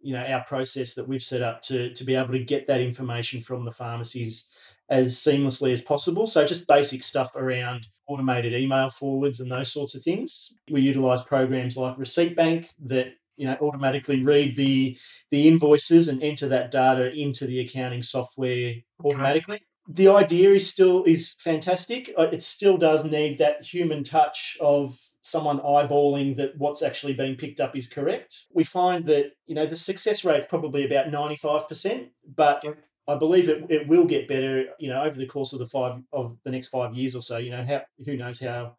you 0.01 0.13
know 0.13 0.23
our 0.23 0.43
process 0.43 0.95
that 0.95 1.07
we've 1.07 1.23
set 1.23 1.41
up 1.41 1.61
to 1.63 1.93
to 1.93 2.03
be 2.03 2.15
able 2.15 2.33
to 2.33 2.43
get 2.43 2.67
that 2.67 2.81
information 2.81 3.41
from 3.41 3.65
the 3.65 3.71
pharmacies 3.71 4.49
as 4.89 5.15
seamlessly 5.15 5.71
as 5.71 5.81
possible. 5.81 6.27
So 6.27 6.45
just 6.45 6.67
basic 6.67 7.03
stuff 7.03 7.35
around 7.35 7.87
automated 8.07 8.53
email 8.53 8.89
forwards 8.89 9.39
and 9.39 9.51
those 9.51 9.71
sorts 9.71 9.95
of 9.95 10.03
things. 10.03 10.53
We 10.69 10.81
utilize 10.81 11.23
programs 11.23 11.77
like 11.77 11.97
Receipt 11.97 12.35
Bank 12.35 12.69
that 12.85 13.13
you 13.37 13.47
know 13.47 13.57
automatically 13.61 14.23
read 14.23 14.57
the 14.57 14.97
the 15.29 15.47
invoices 15.47 16.07
and 16.07 16.21
enter 16.21 16.47
that 16.49 16.71
data 16.71 17.11
into 17.11 17.45
the 17.45 17.59
accounting 17.59 18.03
software 18.03 18.75
automatically. 19.03 19.61
The 19.93 20.07
idea 20.07 20.53
is 20.53 20.69
still 20.69 21.03
is 21.03 21.33
fantastic. 21.33 22.13
Uh, 22.17 22.27
it 22.31 22.41
still 22.41 22.77
does 22.77 23.03
need 23.03 23.39
that 23.39 23.65
human 23.65 24.03
touch 24.03 24.57
of 24.61 24.97
someone 25.21 25.59
eyeballing 25.59 26.37
that 26.37 26.57
what's 26.57 26.81
actually 26.81 27.13
being 27.13 27.35
picked 27.35 27.59
up 27.59 27.75
is 27.75 27.87
correct. 27.87 28.45
We 28.53 28.63
find 28.63 29.05
that 29.05 29.31
you 29.47 29.55
know 29.55 29.65
the 29.65 29.75
success 29.75 30.23
rate 30.23 30.41
is 30.41 30.45
probably 30.49 30.85
about 30.85 31.11
ninety 31.11 31.35
five 31.35 31.67
percent, 31.67 32.09
but 32.35 32.63
I 33.07 33.15
believe 33.15 33.49
it, 33.49 33.65
it 33.69 33.87
will 33.87 34.05
get 34.05 34.29
better, 34.29 34.65
you 34.79 34.89
know, 34.89 35.03
over 35.03 35.17
the 35.17 35.25
course 35.25 35.51
of 35.51 35.59
the 35.59 35.65
five 35.65 36.01
of 36.13 36.37
the 36.45 36.51
next 36.51 36.69
five 36.69 36.93
years 36.93 37.13
or 37.15 37.21
so. 37.21 37.37
You 37.37 37.51
know, 37.51 37.65
how 37.65 37.81
who 38.05 38.15
knows 38.15 38.39
how 38.39 38.77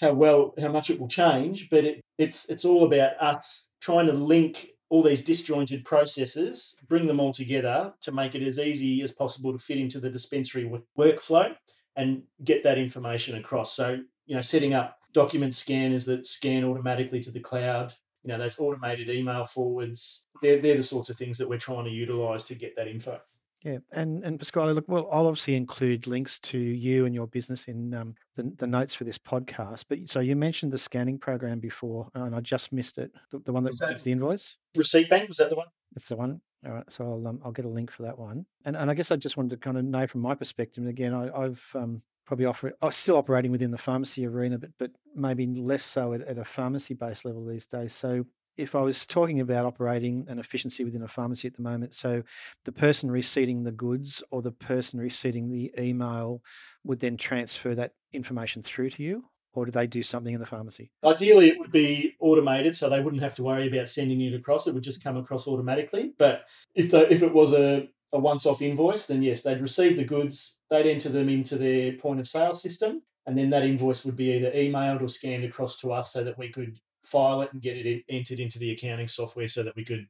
how 0.00 0.12
well 0.12 0.54
how 0.60 0.72
much 0.72 0.90
it 0.90 0.98
will 0.98 1.08
change, 1.08 1.68
but 1.70 1.84
it, 1.84 2.00
it's 2.18 2.48
it's 2.50 2.64
all 2.64 2.84
about 2.84 3.12
us 3.22 3.68
trying 3.80 4.06
to 4.06 4.12
link 4.12 4.70
all 4.90 5.02
these 5.02 5.22
disjointed 5.22 5.84
processes, 5.84 6.76
bring 6.88 7.06
them 7.06 7.20
all 7.20 7.32
together 7.32 7.92
to 8.00 8.12
make 8.12 8.34
it 8.34 8.42
as 8.42 8.58
easy 8.58 9.02
as 9.02 9.12
possible 9.12 9.52
to 9.52 9.58
fit 9.58 9.78
into 9.78 10.00
the 10.00 10.10
dispensary 10.10 10.70
workflow 10.96 11.54
and 11.96 12.22
get 12.44 12.62
that 12.62 12.78
information 12.78 13.36
across. 13.36 13.74
So, 13.74 13.98
you 14.26 14.34
know, 14.34 14.40
setting 14.40 14.72
up 14.72 14.98
document 15.12 15.54
scanners 15.54 16.04
that 16.06 16.26
scan 16.26 16.64
automatically 16.64 17.20
to 17.20 17.30
the 17.30 17.40
cloud. 17.40 17.94
You 18.22 18.28
know, 18.28 18.38
those 18.38 18.58
automated 18.58 19.08
email 19.08 19.44
forwards. 19.44 20.26
They're 20.42 20.60
they're 20.60 20.76
the 20.76 20.82
sorts 20.82 21.10
of 21.10 21.16
things 21.16 21.38
that 21.38 21.48
we're 21.48 21.58
trying 21.58 21.84
to 21.84 21.90
utilise 21.90 22.44
to 22.44 22.54
get 22.54 22.76
that 22.76 22.88
info. 22.88 23.20
Yeah, 23.64 23.78
and 23.90 24.22
and 24.24 24.38
Pasquale, 24.38 24.72
look, 24.72 24.84
well, 24.88 25.08
I'll 25.12 25.26
obviously 25.26 25.56
include 25.56 26.06
links 26.06 26.38
to 26.40 26.58
you 26.58 27.06
and 27.06 27.14
your 27.14 27.26
business 27.26 27.64
in 27.64 27.92
um, 27.92 28.14
the, 28.36 28.52
the 28.56 28.66
notes 28.68 28.94
for 28.94 29.04
this 29.04 29.18
podcast. 29.18 29.86
But 29.88 30.08
so 30.08 30.20
you 30.20 30.36
mentioned 30.36 30.70
the 30.72 30.78
scanning 30.78 31.18
program 31.18 31.58
before, 31.58 32.08
and 32.14 32.36
I 32.36 32.40
just 32.40 32.72
missed 32.72 32.98
it. 32.98 33.10
The, 33.30 33.40
the 33.40 33.52
one 33.52 33.64
that 33.64 34.00
the 34.04 34.12
invoice. 34.12 34.56
Receipt 34.76 35.10
Bank 35.10 35.28
was 35.28 35.38
that 35.38 35.50
the 35.50 35.56
one? 35.56 35.68
That's 35.92 36.08
the 36.08 36.16
one. 36.16 36.40
All 36.64 36.72
right, 36.72 36.90
so 36.90 37.04
I'll 37.04 37.26
um, 37.26 37.40
I'll 37.44 37.52
get 37.52 37.64
a 37.64 37.68
link 37.68 37.90
for 37.90 38.02
that 38.04 38.18
one. 38.18 38.46
And 38.64 38.76
and 38.76 38.90
I 38.90 38.94
guess 38.94 39.10
I 39.10 39.16
just 39.16 39.36
wanted 39.36 39.50
to 39.50 39.56
kind 39.56 39.76
of 39.76 39.84
know 39.84 40.06
from 40.06 40.20
my 40.20 40.36
perspective. 40.36 40.82
And 40.82 40.88
again, 40.88 41.12
I, 41.12 41.28
I've 41.36 41.64
um, 41.74 42.02
probably 42.26 42.46
offer 42.46 42.74
I'm 42.80 42.90
still 42.92 43.16
operating 43.16 43.50
within 43.50 43.70
the 43.72 43.78
pharmacy 43.78 44.24
arena, 44.26 44.58
but 44.58 44.70
but 44.78 44.90
maybe 45.14 45.46
less 45.46 45.84
so 45.84 46.12
at, 46.12 46.20
at 46.22 46.38
a 46.38 46.44
pharmacy 46.44 46.94
based 46.94 47.24
level 47.24 47.44
these 47.44 47.66
days. 47.66 47.92
So 47.92 48.26
if 48.58 48.74
I 48.74 48.80
was 48.82 49.06
talking 49.06 49.40
about 49.40 49.64
operating 49.64 50.26
an 50.28 50.38
efficiency 50.40 50.84
within 50.84 51.02
a 51.02 51.08
pharmacy 51.08 51.46
at 51.46 51.54
the 51.54 51.62
moment, 51.62 51.94
so 51.94 52.22
the 52.64 52.72
person 52.72 53.10
receiving 53.10 53.62
the 53.62 53.72
goods 53.72 54.22
or 54.30 54.42
the 54.42 54.52
person 54.52 54.98
receiving 54.98 55.48
the 55.48 55.72
email 55.78 56.42
would 56.84 56.98
then 56.98 57.16
transfer 57.16 57.74
that 57.76 57.92
information 58.12 58.62
through 58.62 58.90
to 58.90 59.02
you, 59.02 59.24
or 59.54 59.64
do 59.64 59.70
they 59.70 59.86
do 59.86 60.02
something 60.02 60.34
in 60.34 60.40
the 60.40 60.46
pharmacy? 60.46 60.90
Ideally, 61.04 61.48
it 61.48 61.58
would 61.58 61.70
be 61.70 62.16
automated, 62.20 62.76
so 62.76 62.90
they 62.90 63.00
wouldn't 63.00 63.22
have 63.22 63.36
to 63.36 63.44
worry 63.44 63.68
about 63.68 63.88
sending 63.88 64.20
it 64.20 64.34
across. 64.34 64.66
It 64.66 64.74
would 64.74 64.82
just 64.82 65.04
come 65.04 65.16
across 65.16 65.46
automatically. 65.46 66.14
But 66.18 66.42
if 66.74 66.90
the, 66.90 67.10
if 67.12 67.22
it 67.22 67.32
was 67.32 67.52
a, 67.52 67.88
a 68.12 68.18
once 68.18 68.44
off 68.44 68.60
invoice, 68.60 69.06
then 69.06 69.22
yes, 69.22 69.42
they'd 69.42 69.60
receive 69.60 69.96
the 69.96 70.04
goods, 70.04 70.58
they'd 70.68 70.90
enter 70.90 71.10
them 71.10 71.28
into 71.28 71.56
their 71.56 71.92
point 71.92 72.18
of 72.18 72.26
sale 72.26 72.56
system, 72.56 73.02
and 73.24 73.38
then 73.38 73.50
that 73.50 73.64
invoice 73.64 74.04
would 74.04 74.16
be 74.16 74.32
either 74.32 74.50
emailed 74.50 75.02
or 75.02 75.08
scanned 75.08 75.44
across 75.44 75.78
to 75.78 75.92
us 75.92 76.12
so 76.12 76.24
that 76.24 76.38
we 76.38 76.50
could 76.50 76.80
file 77.04 77.42
it 77.42 77.52
and 77.52 77.62
get 77.62 77.76
it 77.76 77.86
in- 77.86 78.02
entered 78.08 78.40
into 78.40 78.58
the 78.58 78.72
accounting 78.72 79.08
software 79.08 79.48
so 79.48 79.62
that 79.62 79.76
we 79.76 79.84
could 79.84 80.06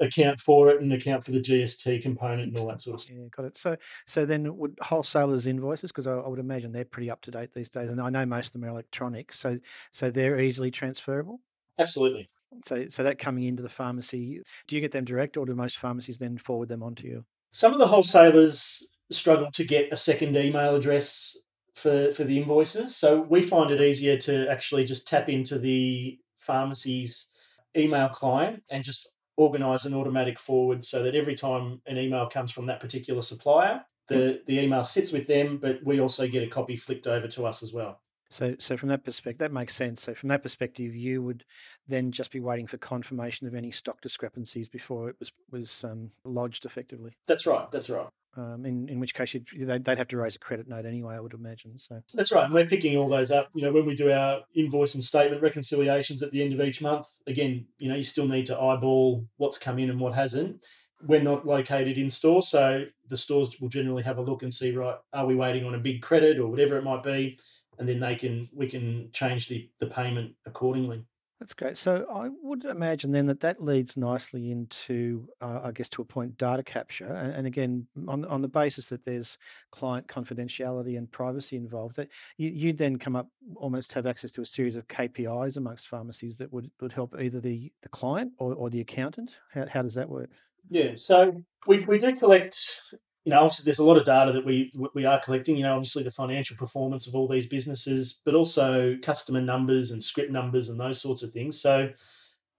account 0.00 0.38
for 0.38 0.70
it 0.70 0.80
and 0.80 0.92
account 0.92 1.22
for 1.22 1.30
the 1.30 1.40
GST 1.40 2.02
component 2.02 2.48
and 2.48 2.58
all 2.58 2.68
that 2.68 2.80
sort 2.80 2.94
of 2.94 3.00
stuff. 3.02 3.16
Yeah, 3.16 3.26
got 3.30 3.44
it. 3.44 3.56
So, 3.56 3.76
so 4.06 4.24
then 4.24 4.56
would 4.56 4.78
wholesalers 4.80 5.46
invoices 5.46 5.92
because 5.92 6.06
I, 6.06 6.14
I 6.14 6.28
would 6.28 6.38
imagine 6.38 6.72
they're 6.72 6.84
pretty 6.84 7.10
up 7.10 7.20
to 7.22 7.30
date 7.30 7.52
these 7.54 7.68
days, 7.68 7.90
and 7.90 8.00
I 8.00 8.08
know 8.08 8.24
most 8.26 8.48
of 8.48 8.52
them 8.54 8.64
are 8.64 8.68
electronic, 8.68 9.32
so 9.32 9.58
so 9.92 10.10
they're 10.10 10.40
easily 10.40 10.70
transferable. 10.70 11.40
Absolutely. 11.78 12.28
So, 12.64 12.86
so 12.88 13.04
that 13.04 13.18
coming 13.18 13.44
into 13.44 13.62
the 13.62 13.68
pharmacy, 13.68 14.42
do 14.66 14.74
you 14.74 14.80
get 14.80 14.90
them 14.90 15.04
direct, 15.04 15.36
or 15.36 15.46
do 15.46 15.54
most 15.54 15.78
pharmacies 15.78 16.18
then 16.18 16.36
forward 16.36 16.68
them 16.68 16.82
on 16.82 16.94
to 16.96 17.06
you? 17.06 17.24
Some 17.52 17.72
of 17.72 17.78
the 17.78 17.86
wholesalers 17.86 18.88
struggle 19.10 19.50
to 19.52 19.64
get 19.64 19.92
a 19.92 19.96
second 19.96 20.36
email 20.36 20.74
address 20.74 21.36
for, 21.74 22.10
for 22.10 22.24
the 22.24 22.38
invoices. 22.38 22.96
So 22.96 23.20
we 23.20 23.42
find 23.42 23.70
it 23.70 23.80
easier 23.80 24.16
to 24.18 24.48
actually 24.48 24.84
just 24.84 25.08
tap 25.08 25.28
into 25.28 25.58
the 25.58 26.18
pharmacy's 26.36 27.28
email 27.76 28.08
client 28.08 28.62
and 28.70 28.84
just 28.84 29.08
organize 29.36 29.86
an 29.86 29.94
automatic 29.94 30.38
forward 30.38 30.84
so 30.84 31.02
that 31.02 31.14
every 31.14 31.34
time 31.34 31.80
an 31.86 31.96
email 31.96 32.26
comes 32.28 32.52
from 32.52 32.66
that 32.66 32.80
particular 32.80 33.22
supplier, 33.22 33.82
the, 34.08 34.14
hmm. 34.14 34.36
the 34.46 34.60
email 34.60 34.84
sits 34.84 35.12
with 35.12 35.26
them, 35.26 35.58
but 35.58 35.80
we 35.84 36.00
also 36.00 36.26
get 36.28 36.42
a 36.42 36.48
copy 36.48 36.76
flicked 36.76 37.06
over 37.06 37.28
to 37.28 37.46
us 37.46 37.62
as 37.62 37.72
well. 37.72 38.00
So, 38.30 38.54
so 38.60 38.76
from 38.76 38.88
that 38.90 39.04
perspective, 39.04 39.40
that 39.40 39.52
makes 39.52 39.74
sense. 39.74 40.02
So, 40.02 40.14
from 40.14 40.28
that 40.28 40.42
perspective, 40.42 40.94
you 40.94 41.20
would 41.22 41.44
then 41.88 42.12
just 42.12 42.30
be 42.30 42.38
waiting 42.38 42.68
for 42.68 42.78
confirmation 42.78 43.48
of 43.48 43.56
any 43.56 43.72
stock 43.72 44.00
discrepancies 44.00 44.68
before 44.68 45.10
it 45.10 45.16
was 45.18 45.32
was 45.50 45.84
um, 45.84 46.12
lodged 46.24 46.64
effectively. 46.64 47.16
That's 47.26 47.44
right. 47.44 47.70
That's 47.72 47.90
right. 47.90 48.06
Um, 48.36 48.64
in 48.64 48.88
in 48.88 49.00
which 49.00 49.14
case, 49.14 49.34
you'd, 49.34 49.48
they'd, 49.52 49.84
they'd 49.84 49.98
have 49.98 50.06
to 50.08 50.16
raise 50.16 50.36
a 50.36 50.38
credit 50.38 50.68
note 50.68 50.86
anyway. 50.86 51.16
I 51.16 51.20
would 51.20 51.34
imagine. 51.34 51.76
So, 51.76 52.02
That's 52.14 52.30
right. 52.30 52.44
And 52.44 52.54
we're 52.54 52.66
picking 52.66 52.96
all 52.96 53.08
those 53.08 53.32
up. 53.32 53.48
You 53.52 53.62
know, 53.62 53.72
when 53.72 53.84
we 53.84 53.96
do 53.96 54.12
our 54.12 54.42
invoice 54.54 54.94
and 54.94 55.02
statement 55.02 55.42
reconciliations 55.42 56.22
at 56.22 56.30
the 56.30 56.44
end 56.44 56.52
of 56.52 56.60
each 56.60 56.80
month, 56.80 57.08
again, 57.26 57.66
you 57.78 57.88
know, 57.88 57.96
you 57.96 58.04
still 58.04 58.28
need 58.28 58.46
to 58.46 58.60
eyeball 58.60 59.26
what's 59.38 59.58
come 59.58 59.80
in 59.80 59.90
and 59.90 59.98
what 59.98 60.14
hasn't. 60.14 60.64
We're 61.02 61.22
not 61.22 61.46
located 61.46 61.96
in 61.96 62.10
store, 62.10 62.42
so 62.42 62.84
the 63.08 63.16
stores 63.16 63.58
will 63.58 63.70
generally 63.70 64.02
have 64.02 64.18
a 64.18 64.22
look 64.22 64.42
and 64.42 64.52
see, 64.52 64.70
right, 64.76 64.96
are 65.14 65.26
we 65.26 65.34
waiting 65.34 65.64
on 65.64 65.74
a 65.74 65.78
big 65.78 66.02
credit 66.02 66.38
or 66.38 66.46
whatever 66.46 66.76
it 66.76 66.84
might 66.84 67.02
be? 67.02 67.38
And 67.80 67.88
then 67.88 67.98
they 67.98 68.14
can 68.14 68.44
we 68.54 68.68
can 68.68 69.10
change 69.12 69.48
the, 69.48 69.68
the 69.80 69.86
payment 69.86 70.34
accordingly. 70.46 71.02
That's 71.40 71.54
great. 71.54 71.78
So 71.78 72.04
I 72.14 72.28
would 72.42 72.66
imagine 72.66 73.12
then 73.12 73.24
that 73.28 73.40
that 73.40 73.64
leads 73.64 73.96
nicely 73.96 74.50
into, 74.50 75.26
uh, 75.40 75.60
I 75.64 75.72
guess, 75.72 75.88
to 75.90 76.02
a 76.02 76.04
point, 76.04 76.36
data 76.36 76.62
capture, 76.62 77.06
and, 77.06 77.32
and 77.32 77.46
again, 77.46 77.86
on 78.06 78.26
on 78.26 78.42
the 78.42 78.48
basis 78.48 78.90
that 78.90 79.06
there's 79.06 79.38
client 79.72 80.06
confidentiality 80.06 80.98
and 80.98 81.10
privacy 81.10 81.56
involved, 81.56 81.96
that 81.96 82.10
you 82.36 82.50
you 82.50 82.72
then 82.74 82.98
come 82.98 83.16
up 83.16 83.28
almost 83.56 83.94
have 83.94 84.04
access 84.04 84.32
to 84.32 84.42
a 84.42 84.46
series 84.46 84.76
of 84.76 84.86
KPIs 84.88 85.56
amongst 85.56 85.88
pharmacies 85.88 86.36
that 86.36 86.52
would 86.52 86.70
would 86.82 86.92
help 86.92 87.16
either 87.18 87.40
the 87.40 87.72
the 87.80 87.88
client 87.88 88.32
or, 88.36 88.52
or 88.52 88.68
the 88.68 88.82
accountant. 88.82 89.38
How 89.54 89.66
how 89.66 89.80
does 89.80 89.94
that 89.94 90.10
work? 90.10 90.28
Yeah, 90.68 90.92
so 90.94 91.42
we, 91.66 91.80
we 91.80 91.98
do 91.98 92.14
collect, 92.14 92.82
you 93.24 93.30
know, 93.30 93.40
obviously 93.40 93.64
there's 93.64 93.78
a 93.78 93.84
lot 93.84 93.96
of 93.96 94.04
data 94.04 94.32
that 94.32 94.46
we 94.46 94.72
we 94.94 95.04
are 95.04 95.20
collecting, 95.20 95.56
you 95.56 95.62
know, 95.62 95.74
obviously 95.74 96.02
the 96.02 96.10
financial 96.10 96.56
performance 96.56 97.06
of 97.06 97.14
all 97.14 97.28
these 97.28 97.46
businesses, 97.46 98.20
but 98.24 98.34
also 98.34 98.96
customer 99.02 99.40
numbers 99.40 99.90
and 99.90 100.02
script 100.02 100.30
numbers 100.30 100.68
and 100.68 100.80
those 100.80 101.00
sorts 101.00 101.22
of 101.22 101.30
things. 101.30 101.60
So 101.60 101.90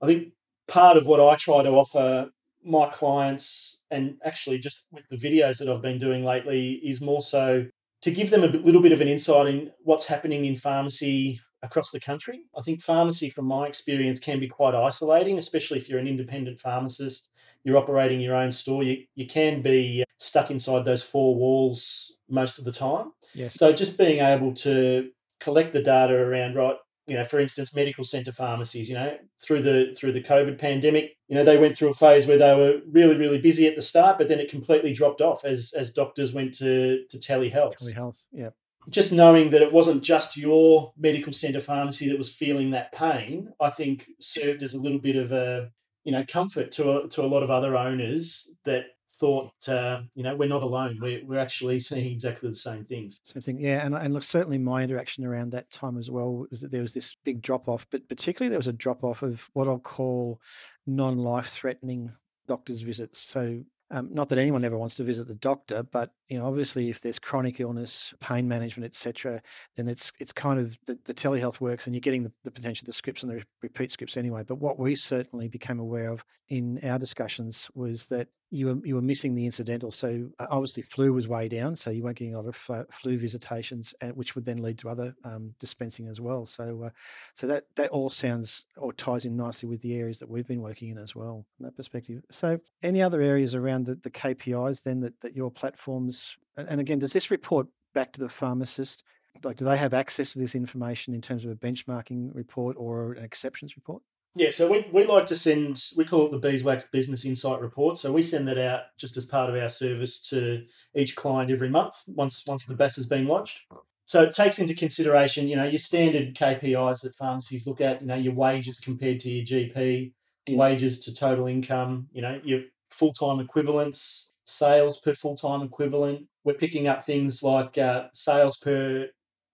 I 0.01 0.06
think 0.06 0.34
part 0.68 0.98
of 0.98 1.08
what 1.08 1.20
I 1.20 1.36
try 1.36 1.63
to 1.63 1.72
offer 1.72 2.30
my 2.63 2.88
clients 2.89 3.82
and 3.89 4.18
actually 4.24 4.60
just 4.60 4.86
with 4.91 5.03
the 5.10 5.18
videos 5.18 5.58
that 5.58 5.70
I've 5.70 5.82
been 5.82 5.98
doing 5.98 6.24
lately 6.24 6.74
is 6.84 7.01
more 7.01 7.22
so 7.22 7.65
to 8.01 8.12
give 8.12 8.30
them 8.30 8.44
a 8.44 8.48
little 8.48 8.82
bit 8.82 8.91
of 8.91 9.01
an 9.01 9.08
insight 9.08 9.48
in 9.48 9.72
what's 9.84 10.06
happening 10.06 10.46
in 10.46 10.56
pharmacy 10.56 11.41
across 11.63 11.91
the 11.91 12.00
country. 12.00 12.41
I 12.58 12.62
think 12.62 12.82
pharmacy, 12.82 13.30
from 13.30 13.46
my 13.46 13.68
experience, 13.68 14.20
can 14.20 14.39
be 14.39 14.48
quite 14.48 14.75
isolating, 14.75 15.38
especially 15.38 15.77
if 15.77 15.89
you're 15.89 16.00
an 16.00 16.08
independent 16.08 16.60
pharmacist. 16.60 17.30
You're 17.63 17.77
operating 17.77 18.22
your 18.22 18.36
own 18.36 18.51
store. 18.51 18.84
You, 18.84 19.03
you 19.15 19.27
can 19.27 19.62
be 19.62 20.01
uh, 20.01 20.12
stuck 20.18 20.51
inside 20.51 20.86
those 20.86 21.03
four 21.03 21.36
walls 21.36 22.13
most 22.30 22.58
of 22.60 22.65
the 22.65 22.72
time. 22.72 23.12
Yes. 23.34 23.56
So 23.56 23.72
just 23.74 23.98
being 23.98 24.20
able 24.20 24.53
to 24.56 25.10
collect 25.39 25.74
the 25.74 25.82
data 25.82 26.13
around 26.13 26.56
right, 26.56 26.75
you 27.08 27.18
know, 27.18 27.24
for 27.24 27.39
instance, 27.39 27.75
medical 27.75 28.03
center 28.03 28.32
pharmacies, 28.32 28.88
you 28.88 28.96
know, 28.96 29.18
through 29.41 29.62
the 29.63 29.94
through 29.98 30.13
the 30.13 30.22
COVID 30.22 30.58
pandemic, 30.60 31.18
you 31.27 31.36
know, 31.36 31.44
they 31.44 31.58
went 31.58 31.75
through 31.75 31.89
a 31.89 31.94
phase 31.94 32.27
where 32.27 32.38
they 32.38 32.53
were 32.56 32.80
really 32.89 33.18
really 33.18 33.39
busy 33.39 33.68
at 33.68 33.75
the 33.75 33.82
start, 33.82 34.18
but 34.18 34.27
then 34.27 34.39
it 34.39 34.50
completely 34.50 34.94
dropped 34.94 35.22
off 35.22 35.44
as 35.44 35.74
as 35.77 35.91
doctors 35.91 36.32
went 36.32 36.53
to 36.56 37.03
to 37.10 37.18
telehealth. 37.18 37.74
Telehealth. 37.77 38.25
Yeah. 38.32 38.50
Just 38.89 39.12
knowing 39.12 39.51
that 39.51 39.62
it 39.62 39.72
wasn't 39.72 40.03
just 40.03 40.36
your 40.36 40.94
medical 40.98 41.34
center 41.34 41.60
pharmacy 41.60 42.10
that 42.10 42.18
was 42.18 42.34
feeling 42.34 42.72
that 42.72 42.91
pain, 42.91 43.53
I 43.60 43.70
think 43.70 44.08
served 44.20 44.63
as 44.63 44.74
a 44.74 44.80
little 44.80 44.98
bit 44.98 45.15
of 45.15 45.32
a 45.32 45.70
you 46.03 46.12
know 46.12 46.24
comfort 46.27 46.72
to 46.74 46.91
a, 46.91 47.08
to 47.10 47.24
a 47.24 47.27
lot 47.27 47.43
of 47.43 47.51
other 47.51 47.75
owners 47.75 48.51
that 48.65 48.86
thought 49.22 49.51
uh, 49.70 50.01
you 50.15 50.24
know 50.24 50.36
we're 50.36 50.50
not 50.50 50.63
alone. 50.63 50.98
We're 51.00 51.24
we're 51.25 51.39
actually 51.39 51.79
seeing 51.79 52.12
exactly 52.12 52.50
the 52.50 52.55
same 52.55 52.84
things. 52.84 53.20
Same 53.24 53.41
thing, 53.41 53.60
yeah, 53.60 53.86
and 53.86 53.96
and 53.96 54.13
look, 54.13 54.24
certainly 54.24 54.58
my 54.58 54.84
interaction 54.84 55.24
around 55.25 55.51
that 55.51 55.72
time 55.72 55.98
as 55.98 56.10
well 56.10 56.48
was 56.50 56.62
that 56.62 56.72
there 56.72 56.81
was 56.81 56.93
this 56.93 57.15
big 57.24 57.41
drop 57.41 57.67
off, 57.67 57.86
but 57.91 58.10
particularly 58.10 58.50
there 58.50 58.60
was 58.60 58.67
a 58.67 58.74
drop 58.74 59.03
off 59.03 59.22
of 59.22 59.50
what 59.53 59.67
I'll 59.67 59.79
call 59.79 60.41
non 60.88 61.17
life 61.17 61.48
threatening 61.48 62.12
doctor's 62.48 62.81
visits. 62.81 63.22
So, 63.22 63.63
um, 63.91 64.10
not 64.13 64.29
that 64.29 64.38
anyone 64.38 64.63
ever 64.63 64.77
wants 64.77 64.95
to 64.95 65.03
visit 65.03 65.27
the 65.27 65.36
doctor, 65.36 65.83
but 65.83 66.12
you 66.29 66.39
know, 66.39 66.48
obviously, 66.48 66.89
if 66.89 67.01
there's 67.01 67.19
chronic 67.19 67.60
illness, 67.60 68.13
pain 68.21 68.48
management, 68.48 68.86
etc., 68.86 69.41
then 69.75 69.89
it's 69.89 70.13
it's 70.17 70.31
kind 70.31 70.60
of 70.60 70.79
the, 70.86 70.98
the 71.03 71.13
telehealth 71.13 71.60
works, 71.60 71.86
and 71.86 71.95
you're 71.95 72.01
getting 72.01 72.24
the, 72.24 72.31
the 72.45 72.51
potential 72.51 72.86
the 72.86 72.93
scripts 72.93 73.21
and 73.21 73.31
the 73.31 73.43
repeat 73.62 73.91
scripts 73.91 74.15
anyway. 74.15 74.43
But 74.48 74.60
what 74.60 74.79
we 74.79 74.95
certainly 74.95 75.50
became 75.50 75.77
aware 75.77 76.10
of 76.10 76.24
in 76.48 76.79
our 76.83 76.98
discussions 76.98 77.69
was 77.75 78.07
that 78.07 78.29
you 78.51 78.67
were 78.67 78.86
you 78.86 78.96
were 78.96 79.01
missing 79.01 79.34
the 79.34 79.46
incidental. 79.46 79.91
So 79.91 80.29
uh, 80.38 80.48
obviously, 80.50 80.84
flu 80.84 81.13
was 81.13 81.27
way 81.27 81.48
down, 81.48 81.75
so 81.75 81.89
you 81.89 82.03
weren't 82.03 82.17
getting 82.17 82.36
a 82.36 82.41
lot 82.41 82.48
of 82.48 82.88
flu, 82.91 83.17
visitations, 83.17 83.96
and 84.01 84.15
which 84.15 84.36
would 84.36 84.46
then 84.46 84.62
lead 84.62 84.77
to 84.79 84.89
other 84.89 85.15
um, 85.24 85.55
dispensing 85.60 86.08
as 86.08 86.20
well. 86.20 86.46
So, 86.46 86.84
uh, 86.88 86.89
so 87.34 87.48
that 87.48 87.65
that 87.75 87.89
all 87.89 88.10
sounds 88.10 88.65
or 88.77 88.93
ties 88.93 89.25
in 89.25 89.36
nicely 89.36 89.70
with 89.70 89.81
the 89.81 89.96
areas 89.96 90.20
that 90.20 90.29
we've 90.29 90.48
been 90.48 90.62
working 90.62 90.89
in 90.89 90.98
as 90.98 91.15
well 91.15 91.46
from 91.55 91.65
that 91.65 91.77
perspective. 91.77 92.24
So, 92.29 92.60
any 92.84 93.01
other 93.01 93.22
areas 93.22 93.55
around 93.55 93.86
the, 93.86 93.96
the 93.96 94.12
KPIs 94.12 94.84
then 94.84 95.00
that 95.00 95.22
that 95.22 95.36
your 95.36 95.50
platforms 95.50 96.38
and 96.58 96.79
again, 96.79 97.00
does 97.00 97.13
this 97.13 97.31
report 97.31 97.67
back 97.93 98.12
to 98.13 98.20
the 98.20 98.29
pharmacist? 98.29 99.03
Like, 99.43 99.58
do 99.58 99.65
they 99.65 99.77
have 99.77 99.93
access 99.93 100.34
to 100.34 100.39
this 100.39 100.55
information 100.55 101.13
in 101.13 101.22
terms 101.22 101.46
of 101.46 101.51
a 101.51 101.55
benchmarking 101.55 102.31
report 102.34 102.75
or 102.77 103.13
an 103.13 103.24
exceptions 103.24 103.75
report? 103.75 104.03
Yeah, 104.34 104.52
so 104.52 104.72
we, 104.72 104.88
we 104.94 105.06
like 105.06 105.26
to 105.26 105.36
send, 105.36 105.84
we 105.98 106.06
call 106.06 106.28
it 106.28 106.32
the 106.32 106.38
Beeswax 106.38 106.86
Business 106.86 107.26
Insight 107.26 107.60
Report. 107.60 107.98
So 107.98 108.14
we 108.14 108.22
send 108.22 108.48
that 108.48 108.58
out 108.58 108.84
just 108.98 109.18
as 109.18 109.26
part 109.26 109.50
of 109.50 109.62
our 109.62 109.68
service 109.68 110.22
to 110.30 110.64
each 110.96 111.18
client 111.18 111.52
every 111.52 111.70
month 111.70 111.96
once 112.08 112.44
once 112.48 112.66
the 112.66 112.76
BAS 112.76 112.96
has 112.96 113.06
been 113.06 113.28
lodged. 113.28 113.60
So 114.06 114.24
it 114.24 114.34
takes 114.34 114.58
into 114.58 114.74
consideration, 114.74 115.50
you 115.50 115.58
know, 115.58 115.66
your 115.66 115.80
standard 115.80 116.34
KPIs 116.36 117.02
that 117.02 117.16
pharmacies 117.16 117.68
look 117.68 117.82
at, 117.82 118.02
you 118.02 118.08
know, 118.08 118.16
your 118.16 118.34
wages 118.34 118.80
compared 118.80 119.20
to 119.22 119.30
your 119.30 119.46
GP, 119.46 120.14
wages 120.50 121.02
to 121.02 121.14
total 121.14 121.48
income, 121.48 122.08
you 122.12 122.22
know, 122.22 122.40
your 122.44 122.62
full 122.90 123.14
time 123.14 123.42
equivalents, 123.42 124.32
sales 124.46 125.00
per 125.00 125.14
full 125.14 125.36
time 125.36 125.62
equivalent. 125.62 126.28
We're 126.46 126.54
picking 126.54 126.88
up 126.88 127.04
things 127.04 127.44
like 127.44 127.78
uh, 127.78 128.06
sales 128.14 128.58
per 128.58 129.10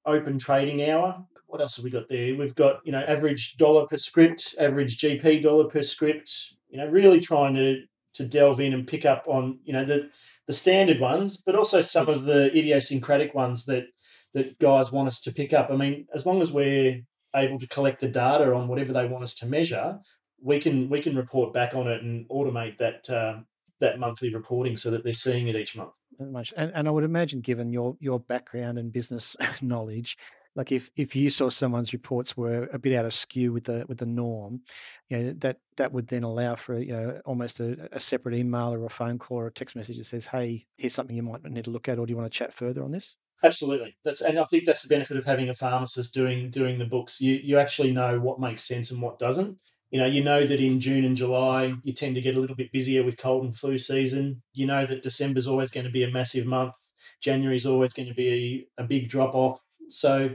open 0.06 0.38
trading 0.38 0.88
hour 0.88 1.26
what 1.48 1.62
else 1.62 1.78
have 1.78 1.86
we 1.86 1.90
got 1.90 2.10
there? 2.10 2.36
We've 2.36 2.56
got 2.56 2.82
you 2.86 2.92
know 2.92 3.04
average 3.08 3.58
dollar 3.58 3.88
per 3.88 3.98
script, 3.98 4.56
average 4.60 4.98
GP 4.98 5.42
dollar 5.42 5.66
per 5.66 5.82
script. 5.82 6.54
You 6.70 6.78
know, 6.78 6.88
really 6.88 7.20
trying 7.20 7.56
to 7.56 7.84
to 8.14 8.28
delve 8.28 8.60
in 8.60 8.74
and 8.74 8.88
pick 8.88 9.06
up 9.06 9.26
on 9.28 9.60
you 9.64 9.74
know 9.74 9.86
the 9.86 10.10
the 10.48 10.54
standard 10.54 11.00
ones, 11.00 11.38
but 11.38 11.56
also 11.56 11.82
some 11.82 12.08
of 12.08 12.26
the 12.26 12.48
idiosyncratic 12.58 13.34
ones 13.34 13.66
that 13.66 13.86
that 14.34 14.60
guys 14.60 14.92
want 14.92 15.08
us 15.08 15.22
to 15.22 15.32
pick 15.32 15.54
up. 15.54 15.70
I 15.72 15.76
mean, 15.76 16.08
as 16.14 16.26
long 16.26 16.42
as 16.42 16.52
we're 16.52 17.02
able 17.36 17.60
to 17.60 17.68
collect 17.68 18.02
the 18.02 18.08
data 18.08 18.54
on 18.54 18.68
whatever 18.68 18.94
they 18.94 19.08
want 19.08 19.24
us 19.24 19.36
to 19.36 19.46
measure, 19.46 20.00
we 20.42 20.60
can 20.60 20.90
we 20.90 21.00
can 21.00 21.16
report 21.16 21.54
back 21.54 21.74
on 21.74 21.88
it 21.88 22.02
and 22.02 22.28
automate 22.30 22.78
that 22.78 23.10
uh, 23.10 23.40
that 23.80 24.00
monthly 24.00 24.34
reporting 24.34 24.78
so 24.78 24.92
that 24.92 25.04
they're 25.04 25.14
seeing 25.14 25.48
it 25.48 25.56
each 25.56 25.76
month. 25.76 25.94
And, 26.20 26.72
and 26.74 26.88
I 26.88 26.92
would 26.92 27.04
imagine, 27.04 27.42
given 27.42 27.72
your 27.72 27.96
your 28.00 28.20
background 28.20 28.78
and 28.80 28.92
business 28.92 29.36
knowledge, 29.62 30.18
like 30.58 30.72
if 30.72 30.90
if 30.96 31.16
you 31.16 31.30
saw 31.30 31.50
someone's 31.50 31.94
reports 31.94 32.36
were 32.36 32.68
a 32.74 32.80
bit 32.80 32.98
out 32.98 33.06
of 33.06 33.14
skew 33.14 33.54
with 33.54 33.66
the 33.66 33.86
with 33.88 34.00
the 34.00 34.08
norm, 34.08 34.62
you 35.08 35.18
know 35.18 35.34
that 35.38 35.60
that 35.78 35.94
would 35.94 36.08
then 36.08 36.24
allow 36.24 36.56
for 36.56 36.80
you 36.80 36.92
know 36.92 37.22
almost 37.26 37.60
a, 37.60 37.88
a 37.92 38.00
separate 38.00 38.34
email 38.34 38.74
or 38.74 38.84
a 38.84 38.90
phone 38.90 39.20
call 39.20 39.38
or 39.38 39.48
a 39.48 39.52
text 39.52 39.76
message 39.76 39.98
that 39.98 40.06
says, 40.06 40.26
"Hey, 40.26 40.66
here's 40.76 40.96
something 40.96 41.16
you 41.16 41.22
might 41.22 41.46
need 41.46 41.66
to 41.66 41.72
look 41.72 41.88
at, 41.88 42.00
or 42.00 42.08
do 42.08 42.12
you 42.12 42.18
want 42.18 42.30
to 42.32 42.38
chat 42.38 42.54
further 42.54 42.84
on 42.84 42.92
this?" 42.92 43.16
Absolutely. 43.44 43.98
That's 44.04 44.22
and 44.22 44.40
I 44.40 44.46
think 44.46 44.66
that's 44.66 44.82
the 44.82 44.90
benefit 44.90 45.16
of 45.16 45.26
having 45.26 45.48
a 45.48 45.54
pharmacist 45.54 46.12
doing 46.12 46.50
doing 46.50 46.80
the 46.80 46.86
books. 46.86 47.22
You 47.22 47.36
you 47.36 47.60
actually 47.60 47.92
know 47.92 48.20
what 48.20 48.40
makes 48.40 48.64
sense 48.64 48.90
and 48.90 49.00
what 49.00 49.20
doesn't. 49.20 49.60
You 49.92 50.00
know, 50.00 50.08
you 50.08 50.24
know 50.24 50.46
that 50.46 50.60
in 50.60 50.82
June 50.82 51.06
and 51.06 51.16
July 51.16 51.76
you 51.84 51.94
tend 51.94 52.16
to 52.16 52.22
get 52.22 52.36
a 52.36 52.40
little 52.40 52.56
bit 52.56 52.72
busier 52.72 53.04
with 53.04 53.20
cold 53.20 53.44
and 53.44 53.56
flu 53.56 53.78
season. 53.78 54.42
You 54.54 54.66
know 54.66 54.88
that 54.88 55.04
December's 55.04 55.48
always 55.48 55.70
going 55.70 55.86
to 55.86 55.92
be 55.92 56.04
a 56.04 56.10
massive 56.10 56.48
month. 56.48 56.74
January's 57.22 57.66
always 57.66 57.94
going 57.94 58.08
to 58.08 58.16
be 58.16 58.68
a, 58.78 58.84
a 58.84 58.86
big 58.86 59.08
drop 59.08 59.36
off. 59.36 59.62
So 59.90 60.32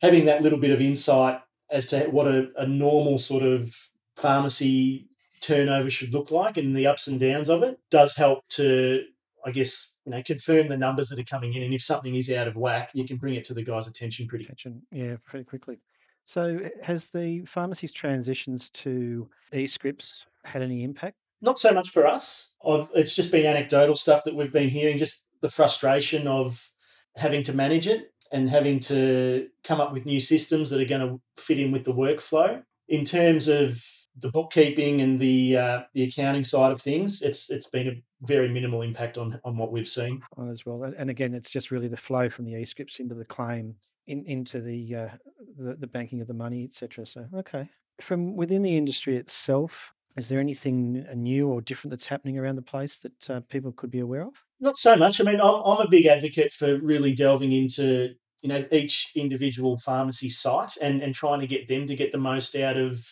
having 0.00 0.26
that 0.26 0.42
little 0.42 0.58
bit 0.58 0.70
of 0.70 0.80
insight 0.80 1.40
as 1.70 1.86
to 1.88 2.04
what 2.06 2.26
a, 2.28 2.48
a 2.56 2.66
normal 2.66 3.18
sort 3.18 3.42
of 3.42 3.74
pharmacy 4.16 5.08
turnover 5.40 5.90
should 5.90 6.12
look 6.12 6.30
like 6.30 6.56
and 6.56 6.76
the 6.76 6.86
ups 6.86 7.06
and 7.06 7.20
downs 7.20 7.48
of 7.48 7.62
it 7.62 7.78
does 7.90 8.16
help 8.16 8.40
to 8.48 9.02
I 9.44 9.50
guess 9.50 9.94
you 10.06 10.12
know, 10.12 10.22
confirm 10.22 10.68
the 10.68 10.76
numbers 10.76 11.08
that 11.08 11.18
are 11.18 11.24
coming 11.24 11.54
in, 11.54 11.62
and 11.62 11.74
if 11.74 11.82
something 11.82 12.14
is 12.14 12.30
out 12.30 12.48
of 12.48 12.56
whack, 12.56 12.90
you 12.94 13.04
can 13.04 13.16
bring 13.16 13.34
it 13.34 13.44
to 13.44 13.54
the 13.54 13.62
guy's 13.62 13.86
attention 13.86 14.26
pretty. 14.26 14.44
Attention, 14.44 14.82
yeah, 14.90 15.16
pretty 15.24 15.44
quickly. 15.44 15.80
So, 16.24 16.70
has 16.82 17.08
the 17.08 17.44
pharmacy's 17.44 17.92
transitions 17.92 18.70
to 18.70 19.28
e-scripts 19.52 20.26
had 20.44 20.62
any 20.62 20.82
impact? 20.82 21.16
Not 21.42 21.58
so 21.58 21.72
much 21.72 21.90
for 21.90 22.06
us. 22.06 22.54
I've, 22.66 22.90
it's 22.94 23.14
just 23.14 23.30
been 23.30 23.44
anecdotal 23.44 23.96
stuff 23.96 24.24
that 24.24 24.34
we've 24.34 24.52
been 24.52 24.70
hearing. 24.70 24.96
Just 24.96 25.24
the 25.42 25.50
frustration 25.50 26.26
of 26.26 26.70
having 27.16 27.42
to 27.44 27.52
manage 27.52 27.86
it 27.86 28.12
and 28.34 28.50
having 28.50 28.80
to 28.80 29.46
come 29.62 29.80
up 29.80 29.92
with 29.92 30.04
new 30.04 30.20
systems 30.20 30.68
that 30.70 30.80
are 30.80 30.84
going 30.84 31.00
to 31.00 31.20
fit 31.40 31.60
in 31.60 31.70
with 31.70 31.84
the 31.84 31.94
workflow. 31.94 32.62
In 32.88 33.04
terms 33.04 33.46
of 33.46 33.80
the 34.18 34.28
bookkeeping 34.28 35.00
and 35.00 35.20
the 35.20 35.56
uh, 35.56 35.80
the 35.94 36.02
accounting 36.02 36.44
side 36.44 36.72
of 36.72 36.80
things, 36.80 37.22
it's 37.22 37.48
it's 37.48 37.68
been 37.68 37.88
a 37.88 38.26
very 38.26 38.48
minimal 38.48 38.82
impact 38.82 39.16
on 39.16 39.40
on 39.44 39.56
what 39.56 39.70
we've 39.70 39.88
seen 39.88 40.20
as 40.50 40.66
well. 40.66 40.82
And 40.82 41.08
again, 41.08 41.32
it's 41.32 41.50
just 41.50 41.70
really 41.70 41.88
the 41.88 41.96
flow 41.96 42.28
from 42.28 42.44
the 42.44 42.56
e-scripts 42.56 42.98
into 42.98 43.14
the 43.14 43.24
claim, 43.24 43.76
in, 44.08 44.24
into 44.26 44.60
the, 44.60 44.94
uh, 44.94 45.08
the 45.56 45.76
the 45.76 45.86
banking 45.86 46.20
of 46.20 46.26
the 46.26 46.34
money, 46.34 46.64
etc. 46.64 47.06
So 47.06 47.26
okay, 47.36 47.70
from 48.00 48.34
within 48.34 48.62
the 48.62 48.76
industry 48.76 49.16
itself, 49.16 49.94
is 50.16 50.28
there 50.28 50.40
anything 50.40 51.06
new 51.14 51.48
or 51.48 51.60
different 51.60 51.92
that's 51.92 52.06
happening 52.06 52.36
around 52.36 52.56
the 52.56 52.62
place 52.62 52.98
that 52.98 53.30
uh, 53.30 53.40
people 53.48 53.70
could 53.70 53.92
be 53.92 54.00
aware 54.00 54.22
of? 54.22 54.34
Not 54.60 54.76
so 54.76 54.96
much. 54.96 55.20
I 55.20 55.24
mean, 55.24 55.40
I'm, 55.40 55.62
I'm 55.64 55.86
a 55.86 55.88
big 55.88 56.06
advocate 56.06 56.52
for 56.52 56.78
really 56.78 57.14
delving 57.14 57.52
into 57.52 58.14
you 58.44 58.50
know 58.50 58.64
each 58.70 59.10
individual 59.16 59.78
pharmacy 59.78 60.28
site 60.28 60.76
and 60.80 61.02
and 61.02 61.14
trying 61.14 61.40
to 61.40 61.46
get 61.46 61.66
them 61.66 61.86
to 61.86 61.96
get 61.96 62.12
the 62.12 62.18
most 62.18 62.54
out 62.54 62.76
of 62.76 63.04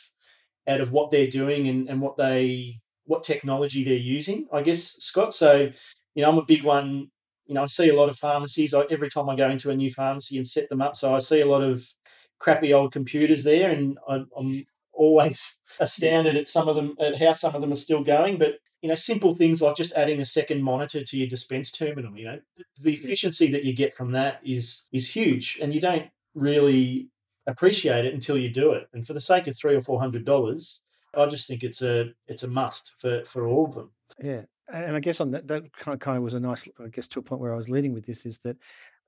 out 0.69 0.81
of 0.81 0.93
what 0.93 1.11
they're 1.11 1.27
doing 1.27 1.67
and, 1.69 1.89
and 1.89 2.01
what 2.01 2.17
they 2.19 2.81
what 3.05 3.23
technology 3.23 3.83
they're 3.83 3.95
using, 3.95 4.47
I 4.53 4.63
guess, 4.63 4.97
Scott. 5.01 5.35
So, 5.35 5.71
you 6.15 6.23
know, 6.23 6.31
I'm 6.31 6.39
a 6.39 6.45
big 6.45 6.63
one. 6.63 7.09
You 7.47 7.55
know, 7.55 7.65
I 7.65 7.67
see 7.67 7.89
a 7.89 7.97
lot 7.97 8.09
of 8.09 8.17
pharmacies. 8.17 8.75
I, 8.75 8.83
every 8.91 9.11
time 9.11 9.29
I 9.29 9.37
go 9.37 9.51
into 9.51 9.71
a 9.71 9.77
new 9.77 9.91
pharmacy 9.91 10.37
and 10.37 10.47
set 10.47 10.69
them 10.69 10.81
up, 10.81 10.95
so 10.95 11.15
I 11.15 11.19
see 11.19 11.41
a 11.41 11.47
lot 11.47 11.63
of 11.63 11.85
crappy 12.39 12.73
old 12.73 12.93
computers 12.93 13.45
there, 13.45 13.71
and 13.71 13.99
I, 14.09 14.21
I'm 14.37 14.65
always 14.93 15.61
astounded 15.81 16.37
at 16.37 16.49
some 16.49 16.69
of 16.69 16.77
them, 16.77 16.95
at 17.01 17.19
how 17.21 17.33
some 17.33 17.55
of 17.55 17.61
them 17.61 17.73
are 17.73 17.77
still 17.77 18.05
going. 18.05 18.39
But 18.39 18.59
you 18.83 18.89
know, 18.89 18.97
simple 18.97 19.33
things 19.33 19.63
like 19.63 19.77
just 19.77 19.93
adding 19.93 20.21
a 20.21 20.25
second 20.25 20.63
monitor 20.63 21.05
to 21.05 21.17
your 21.17 21.29
dispense 21.29 21.71
terminal. 21.71 22.17
You 22.19 22.25
know, 22.25 22.41
the 22.81 22.93
efficiency 22.93 23.51
that 23.53 23.65
you 23.65 23.75
get 23.75 23.95
from 23.95 24.13
that 24.13 24.41
is 24.45 24.87
is 24.93 25.15
huge, 25.15 25.59
and 25.63 25.73
you 25.73 25.81
don't 25.81 26.11
really 26.35 27.09
appreciate 27.47 28.05
it 28.05 28.13
until 28.13 28.37
you 28.37 28.51
do 28.51 28.73
it. 28.73 28.89
And 28.93 29.07
for 29.07 29.13
the 29.13 29.21
sake 29.21 29.47
of 29.47 29.57
three 29.57 29.77
or 29.77 29.83
four 29.83 30.01
hundred 30.01 30.25
dollars, 30.25 30.81
I 31.15 31.27
just 31.27 31.47
think 31.47 31.63
it's 31.63 31.81
a 31.81 32.11
it's 32.27 32.43
a 32.43 32.49
must 32.49 32.93
for 32.99 33.25
for 33.25 33.47
all 33.47 33.67
of 33.67 33.75
them. 33.75 33.93
Yeah, 34.21 34.43
and 34.73 34.97
I 34.97 35.01
guess 35.01 35.21
on 35.21 35.31
that 35.31 35.47
that 35.47 35.73
kind 35.75 35.95
of 35.95 36.01
kind 36.01 36.17
of 36.17 36.25
was 36.25 36.35
a 36.35 36.41
nice, 36.41 36.69
I 36.83 36.89
guess, 36.89 37.07
to 37.09 37.21
a 37.21 37.23
point 37.23 37.41
where 37.41 37.53
I 37.53 37.57
was 37.57 37.71
leading 37.71 37.95
with 37.95 38.07
this 38.07 38.27
is 38.27 38.39
that 38.41 38.57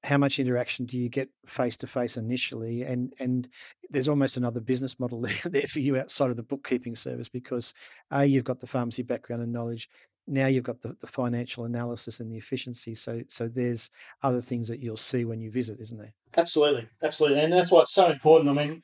how 0.05 0.19
much 0.19 0.39
interaction 0.39 0.85
do 0.85 0.99
you 0.99 1.09
get 1.09 1.31
face 1.47 1.77
to 1.79 1.87
face 1.87 2.17
initially? 2.17 2.83
And 2.83 3.13
and 3.19 3.49
there's 3.91 4.09
almost 4.09 4.37
another 4.37 4.61
business 4.61 5.01
model 5.01 5.21
there, 5.45 5.63
for 5.63 5.81
you 5.81 5.97
outside 5.97 6.31
of 6.31 6.37
the 6.37 6.43
bookkeeping 6.43 6.97
service 6.97 7.29
because 7.29 7.75
a 8.11 8.25
you've 8.25 8.45
got 8.45 8.61
the 8.61 8.67
pharmacy 8.67 9.03
background 9.03 9.43
and 9.43 9.53
knowledge 9.53 9.89
now 10.27 10.47
you've 10.47 10.65
got 10.65 10.81
the, 10.81 10.97
the 11.01 11.07
financial 11.07 11.67
analysis 11.67 12.19
and 12.19 12.33
the 12.33 12.39
efficiency 12.39 12.95
so 12.95 13.23
so 13.29 13.47
there's 13.47 13.91
other 14.23 14.41
things 14.41 14.69
that 14.69 14.81
you'll 14.81 14.97
see 14.97 15.23
when 15.23 15.41
you 15.41 15.51
visit 15.51 15.79
isn't 15.81 15.99
there? 15.99 16.15
Absolutely 16.37 16.89
absolutely 17.03 17.41
and 17.41 17.53
that's 17.53 17.71
why 17.71 17.81
it's 17.81 17.93
so 17.93 18.11
important. 18.11 18.49
I 18.49 18.53
mean 18.53 18.83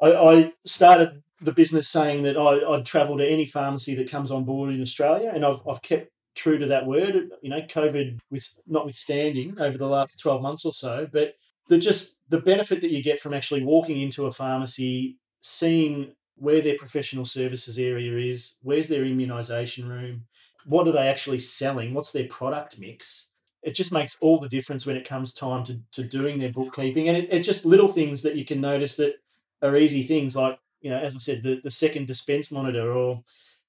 i, 0.00 0.12
I 0.14 0.52
started 0.64 1.22
the 1.40 1.52
business 1.52 1.88
saying 1.88 2.22
that 2.24 2.36
I, 2.36 2.68
would 2.68 2.84
travel 2.84 3.16
to 3.18 3.26
any 3.26 3.46
pharmacy 3.46 3.94
that 3.94 4.10
comes 4.10 4.30
on 4.30 4.44
board 4.44 4.74
in 4.74 4.82
Australia, 4.82 5.32
and 5.34 5.44
I've, 5.44 5.62
I've 5.66 5.82
kept 5.82 6.12
true 6.34 6.58
to 6.58 6.66
that 6.66 6.86
word. 6.86 7.30
You 7.42 7.50
know, 7.50 7.60
COVID 7.60 8.18
with 8.30 8.60
notwithstanding 8.66 9.60
over 9.60 9.76
the 9.76 9.86
last 9.86 10.20
twelve 10.20 10.42
months 10.42 10.64
or 10.64 10.72
so, 10.72 11.08
but 11.10 11.34
the 11.68 11.78
just 11.78 12.20
the 12.28 12.40
benefit 12.40 12.80
that 12.80 12.90
you 12.90 13.02
get 13.02 13.20
from 13.20 13.34
actually 13.34 13.64
walking 13.64 14.00
into 14.00 14.26
a 14.26 14.32
pharmacy, 14.32 15.18
seeing 15.40 16.12
where 16.36 16.60
their 16.60 16.76
professional 16.76 17.24
services 17.24 17.78
area 17.78 18.16
is, 18.16 18.56
where's 18.62 18.88
their 18.88 19.04
immunisation 19.04 19.88
room, 19.88 20.24
what 20.64 20.88
are 20.88 20.92
they 20.92 21.08
actually 21.08 21.38
selling, 21.38 21.92
what's 21.92 22.12
their 22.12 22.26
product 22.26 22.78
mix. 22.78 23.28
It 23.62 23.74
just 23.74 23.92
makes 23.92 24.16
all 24.22 24.40
the 24.40 24.48
difference 24.48 24.86
when 24.86 24.96
it 24.96 25.06
comes 25.06 25.34
time 25.34 25.64
to, 25.64 25.78
to 25.92 26.02
doing 26.02 26.38
their 26.38 26.50
bookkeeping. 26.50 27.08
And 27.08 27.16
it, 27.18 27.28
it 27.30 27.40
just 27.40 27.66
little 27.66 27.88
things 27.88 28.22
that 28.22 28.36
you 28.36 28.46
can 28.46 28.58
notice 28.58 28.96
that 28.96 29.16
are 29.60 29.76
easy 29.76 30.02
things 30.02 30.34
like 30.34 30.58
you 30.80 30.90
know, 30.90 30.98
as 30.98 31.14
I 31.14 31.18
said, 31.18 31.42
the, 31.42 31.60
the 31.62 31.70
second 31.70 32.06
dispense 32.06 32.50
monitor 32.50 32.92
or, 32.92 33.22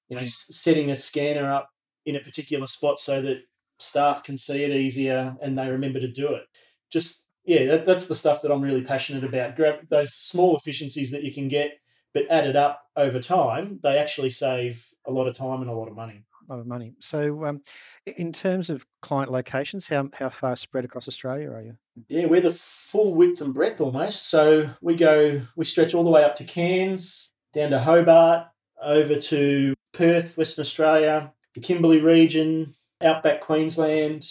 you 0.08 0.16
know, 0.16 0.24
setting 0.24 0.90
a 0.90 0.96
scanner 0.96 1.52
up 1.52 1.70
in 2.04 2.16
a 2.16 2.20
particular 2.20 2.66
spot 2.66 2.98
so 2.98 3.20
that 3.22 3.42
staff 3.78 4.22
can 4.22 4.36
see 4.36 4.64
it 4.64 4.70
easier 4.70 5.36
and 5.42 5.58
they 5.58 5.68
remember 5.68 6.00
to 6.00 6.10
do 6.10 6.34
it. 6.34 6.44
Just, 6.90 7.26
yeah, 7.44 7.66
that, 7.66 7.86
that's 7.86 8.06
the 8.06 8.14
stuff 8.14 8.42
that 8.42 8.52
I'm 8.52 8.62
really 8.62 8.82
passionate 8.82 9.24
about. 9.24 9.56
Grab 9.56 9.88
those 9.88 10.12
small 10.14 10.56
efficiencies 10.56 11.10
that 11.10 11.24
you 11.24 11.32
can 11.32 11.48
get, 11.48 11.72
but 12.14 12.24
added 12.30 12.56
up 12.56 12.82
over 12.96 13.18
time, 13.18 13.80
they 13.82 13.98
actually 13.98 14.30
save 14.30 14.86
a 15.06 15.10
lot 15.10 15.26
of 15.26 15.36
time 15.36 15.62
and 15.62 15.70
a 15.70 15.74
lot 15.74 15.88
of 15.88 15.96
money 15.96 16.24
A 16.48 16.52
lot 16.52 16.60
of 16.60 16.66
money. 16.66 16.94
So, 17.00 17.44
um, 17.46 17.62
in 18.04 18.32
terms 18.32 18.68
of 18.68 18.84
client 19.00 19.32
locations, 19.32 19.88
how 19.88 20.10
how 20.12 20.28
far 20.28 20.54
spread 20.56 20.84
across 20.84 21.08
Australia 21.08 21.50
are 21.50 21.62
you? 21.62 21.76
Yeah, 22.08 22.26
we're 22.26 22.40
the 22.40 22.52
full 22.52 23.14
width 23.14 23.40
and 23.40 23.54
breadth 23.54 23.80
almost. 23.80 24.28
So 24.28 24.70
we 24.80 24.94
go, 24.94 25.40
we 25.56 25.64
stretch 25.64 25.94
all 25.94 26.04
the 26.04 26.10
way 26.10 26.24
up 26.24 26.36
to 26.36 26.44
Cairns, 26.44 27.28
down 27.54 27.70
to 27.70 27.80
Hobart, 27.80 28.48
over 28.82 29.16
to 29.16 29.74
Perth, 29.92 30.36
Western 30.36 30.62
Australia, 30.62 31.32
the 31.54 31.60
Kimberley 31.60 32.00
region, 32.00 32.74
outback 33.02 33.40
Queensland, 33.40 34.26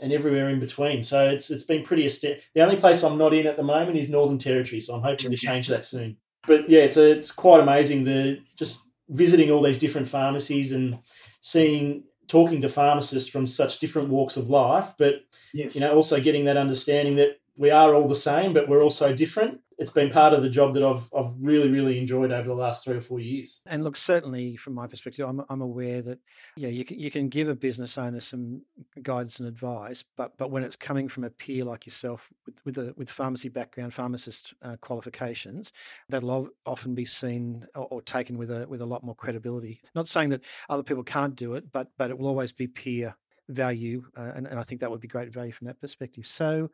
and 0.00 0.12
everywhere 0.12 0.48
in 0.48 0.60
between. 0.60 1.02
So 1.02 1.28
it's 1.28 1.50
it's 1.50 1.64
been 1.64 1.82
pretty. 1.82 2.06
Ast- 2.06 2.22
the 2.22 2.62
only 2.62 2.76
place 2.76 3.02
I'm 3.02 3.18
not 3.18 3.34
in 3.34 3.46
at 3.46 3.56
the 3.56 3.62
moment 3.62 3.98
is 3.98 4.08
Northern 4.08 4.38
Territory. 4.38 4.80
So 4.80 4.94
I'm 4.94 5.02
hoping 5.02 5.30
to 5.30 5.36
change 5.36 5.68
that 5.68 5.84
soon. 5.84 6.16
But 6.46 6.68
yeah, 6.70 6.80
it's 6.80 6.96
a, 6.96 7.10
it's 7.10 7.32
quite 7.32 7.60
amazing 7.60 8.04
the 8.04 8.40
just 8.56 8.90
visiting 9.08 9.50
all 9.50 9.62
these 9.62 9.78
different 9.78 10.06
pharmacies 10.06 10.72
and 10.72 10.98
seeing 11.40 12.04
talking 12.28 12.60
to 12.60 12.68
pharmacists 12.68 13.28
from 13.28 13.46
such 13.46 13.78
different 13.78 14.10
walks 14.10 14.36
of 14.36 14.50
life, 14.50 14.92
but 14.98 15.22
yes. 15.54 15.74
you 15.74 15.80
know, 15.80 15.94
also 15.94 16.20
getting 16.20 16.44
that 16.44 16.58
understanding 16.58 17.16
that 17.16 17.40
we 17.56 17.70
are 17.70 17.94
all 17.94 18.06
the 18.06 18.14
same, 18.14 18.52
but 18.52 18.68
we're 18.68 18.82
also 18.82 19.14
different 19.14 19.60
it's 19.78 19.92
been 19.92 20.10
part 20.10 20.32
of 20.32 20.42
the 20.42 20.50
job 20.50 20.74
that 20.74 20.82
I've 20.82 21.08
I've 21.16 21.34
really 21.40 21.68
really 21.68 21.98
enjoyed 21.98 22.32
over 22.32 22.48
the 22.48 22.54
last 22.54 22.84
three 22.84 22.96
or 22.96 23.00
four 23.00 23.20
years. 23.20 23.60
And 23.64 23.84
look, 23.84 23.96
certainly 23.96 24.56
from 24.56 24.74
my 24.74 24.86
perspective, 24.86 25.26
I'm 25.26 25.42
I'm 25.48 25.62
aware 25.62 26.02
that 26.02 26.18
yeah, 26.56 26.68
you 26.68 26.84
can, 26.84 26.98
you 26.98 27.10
can 27.10 27.28
give 27.28 27.48
a 27.48 27.54
business 27.54 27.96
owner 27.96 28.20
some 28.20 28.62
guidance 29.02 29.38
and 29.38 29.48
advice, 29.48 30.04
but 30.16 30.36
but 30.36 30.50
when 30.50 30.64
it's 30.64 30.76
coming 30.76 31.08
from 31.08 31.24
a 31.24 31.30
peer 31.30 31.64
like 31.64 31.86
yourself 31.86 32.28
with 32.44 32.56
with 32.64 32.78
a 32.78 32.92
with 32.96 33.08
pharmacy 33.08 33.48
background, 33.48 33.94
pharmacist 33.94 34.52
uh, 34.62 34.76
qualifications, 34.80 35.72
that'll 36.08 36.48
often 36.66 36.94
be 36.94 37.04
seen 37.04 37.66
or, 37.76 37.86
or, 37.90 38.02
taken 38.02 38.36
with 38.36 38.50
a 38.50 38.66
with 38.66 38.80
a 38.80 38.86
lot 38.86 39.04
more 39.04 39.14
credibility. 39.14 39.80
Not 39.94 40.08
saying 40.08 40.30
that 40.30 40.42
other 40.68 40.82
people 40.82 41.04
can't 41.04 41.36
do 41.36 41.54
it, 41.54 41.70
but 41.70 41.88
but 41.96 42.10
it 42.10 42.18
will 42.18 42.26
always 42.26 42.50
be 42.50 42.66
peer 42.66 43.16
value, 43.48 44.04
uh, 44.16 44.32
and, 44.34 44.46
and 44.46 44.58
I 44.58 44.62
think 44.62 44.80
that 44.80 44.90
would 44.90 45.00
be 45.00 45.08
great 45.08 45.32
value 45.32 45.52
from 45.52 45.68
that 45.68 45.80
perspective. 45.80 46.26
So 46.26 46.70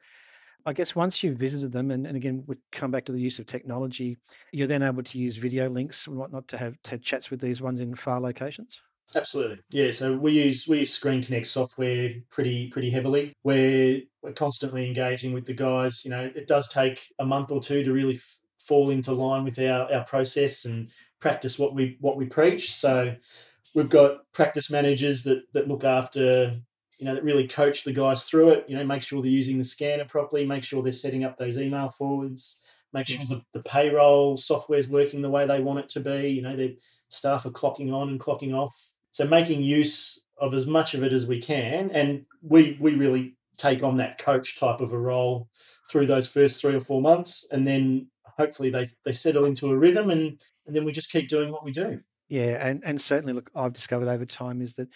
I 0.66 0.72
guess 0.72 0.94
once 0.94 1.22
you've 1.22 1.36
visited 1.36 1.72
them, 1.72 1.90
and, 1.90 2.06
and 2.06 2.16
again, 2.16 2.44
we 2.46 2.56
come 2.72 2.90
back 2.90 3.04
to 3.06 3.12
the 3.12 3.20
use 3.20 3.38
of 3.38 3.46
technology, 3.46 4.16
you're 4.50 4.66
then 4.66 4.82
able 4.82 5.02
to 5.02 5.18
use 5.18 5.36
video 5.36 5.68
links 5.68 6.06
and 6.06 6.16
whatnot 6.16 6.48
to 6.48 6.58
have, 6.58 6.80
to 6.84 6.90
have 6.92 7.02
chats 7.02 7.30
with 7.30 7.40
these 7.40 7.60
ones 7.60 7.80
in 7.80 7.94
far 7.94 8.20
locations. 8.20 8.80
Absolutely, 9.14 9.58
yeah. 9.70 9.90
So 9.90 10.16
we 10.16 10.32
use 10.32 10.66
we 10.66 10.80
use 10.80 10.92
Screen 10.92 11.22
Connect 11.22 11.46
software 11.46 12.14
pretty 12.30 12.68
pretty 12.68 12.90
heavily. 12.90 13.34
We're 13.44 14.00
we're 14.22 14.32
constantly 14.32 14.86
engaging 14.86 15.34
with 15.34 15.44
the 15.44 15.52
guys. 15.52 16.04
You 16.04 16.10
know, 16.10 16.30
it 16.34 16.48
does 16.48 16.68
take 16.68 17.12
a 17.18 17.24
month 17.24 17.50
or 17.50 17.62
two 17.62 17.84
to 17.84 17.92
really 17.92 18.14
f- 18.14 18.38
fall 18.58 18.88
into 18.88 19.12
line 19.12 19.44
with 19.44 19.58
our, 19.58 19.92
our 19.92 20.04
process 20.04 20.64
and 20.64 20.90
practice 21.20 21.58
what 21.58 21.74
we 21.74 21.98
what 22.00 22.16
we 22.16 22.24
preach. 22.26 22.74
So 22.74 23.14
we've 23.74 23.90
got 23.90 24.32
practice 24.32 24.70
managers 24.70 25.22
that 25.24 25.42
that 25.52 25.68
look 25.68 25.84
after 25.84 26.60
you 26.98 27.06
know 27.06 27.14
that 27.14 27.24
really 27.24 27.46
coach 27.46 27.84
the 27.84 27.92
guys 27.92 28.24
through 28.24 28.50
it. 28.50 28.64
You 28.68 28.76
know, 28.76 28.84
make 28.84 29.02
sure 29.02 29.22
they're 29.22 29.30
using 29.30 29.58
the 29.58 29.64
scanner 29.64 30.04
properly, 30.04 30.44
make 30.44 30.64
sure 30.64 30.82
they're 30.82 30.92
setting 30.92 31.24
up 31.24 31.36
those 31.36 31.58
email 31.58 31.88
forwards, 31.88 32.62
make 32.92 33.06
sure 33.06 33.18
the, 33.28 33.42
the 33.52 33.68
payroll 33.68 34.36
software 34.36 34.78
is 34.78 34.88
working 34.88 35.22
the 35.22 35.30
way 35.30 35.46
they 35.46 35.60
want 35.60 35.80
it 35.80 35.88
to 35.90 36.00
be. 36.00 36.28
You 36.28 36.42
know, 36.42 36.56
their 36.56 36.70
staff 37.08 37.46
are 37.46 37.50
clocking 37.50 37.92
on 37.92 38.08
and 38.08 38.20
clocking 38.20 38.54
off. 38.54 38.92
So 39.12 39.26
making 39.26 39.62
use 39.62 40.24
of 40.38 40.54
as 40.54 40.66
much 40.66 40.94
of 40.94 41.02
it 41.02 41.12
as 41.12 41.26
we 41.26 41.40
can, 41.40 41.90
and 41.90 42.26
we 42.42 42.76
we 42.80 42.94
really 42.94 43.36
take 43.56 43.82
on 43.82 43.96
that 43.98 44.18
coach 44.18 44.58
type 44.58 44.80
of 44.80 44.92
a 44.92 44.98
role 44.98 45.48
through 45.90 46.06
those 46.06 46.26
first 46.26 46.60
three 46.60 46.74
or 46.74 46.80
four 46.80 47.00
months, 47.00 47.46
and 47.50 47.66
then 47.66 48.08
hopefully 48.38 48.70
they 48.70 48.86
they 49.04 49.12
settle 49.12 49.44
into 49.44 49.70
a 49.70 49.76
rhythm 49.76 50.10
and 50.10 50.40
and 50.66 50.74
then 50.74 50.84
we 50.84 50.92
just 50.92 51.12
keep 51.12 51.28
doing 51.28 51.52
what 51.52 51.64
we 51.64 51.72
do. 51.72 52.00
Yeah, 52.28 52.66
and 52.66 52.82
and 52.84 53.00
certainly, 53.00 53.34
look, 53.34 53.50
I've 53.54 53.74
discovered 53.74 54.08
over 54.08 54.24
time 54.24 54.62
is 54.62 54.74
that 54.74 54.88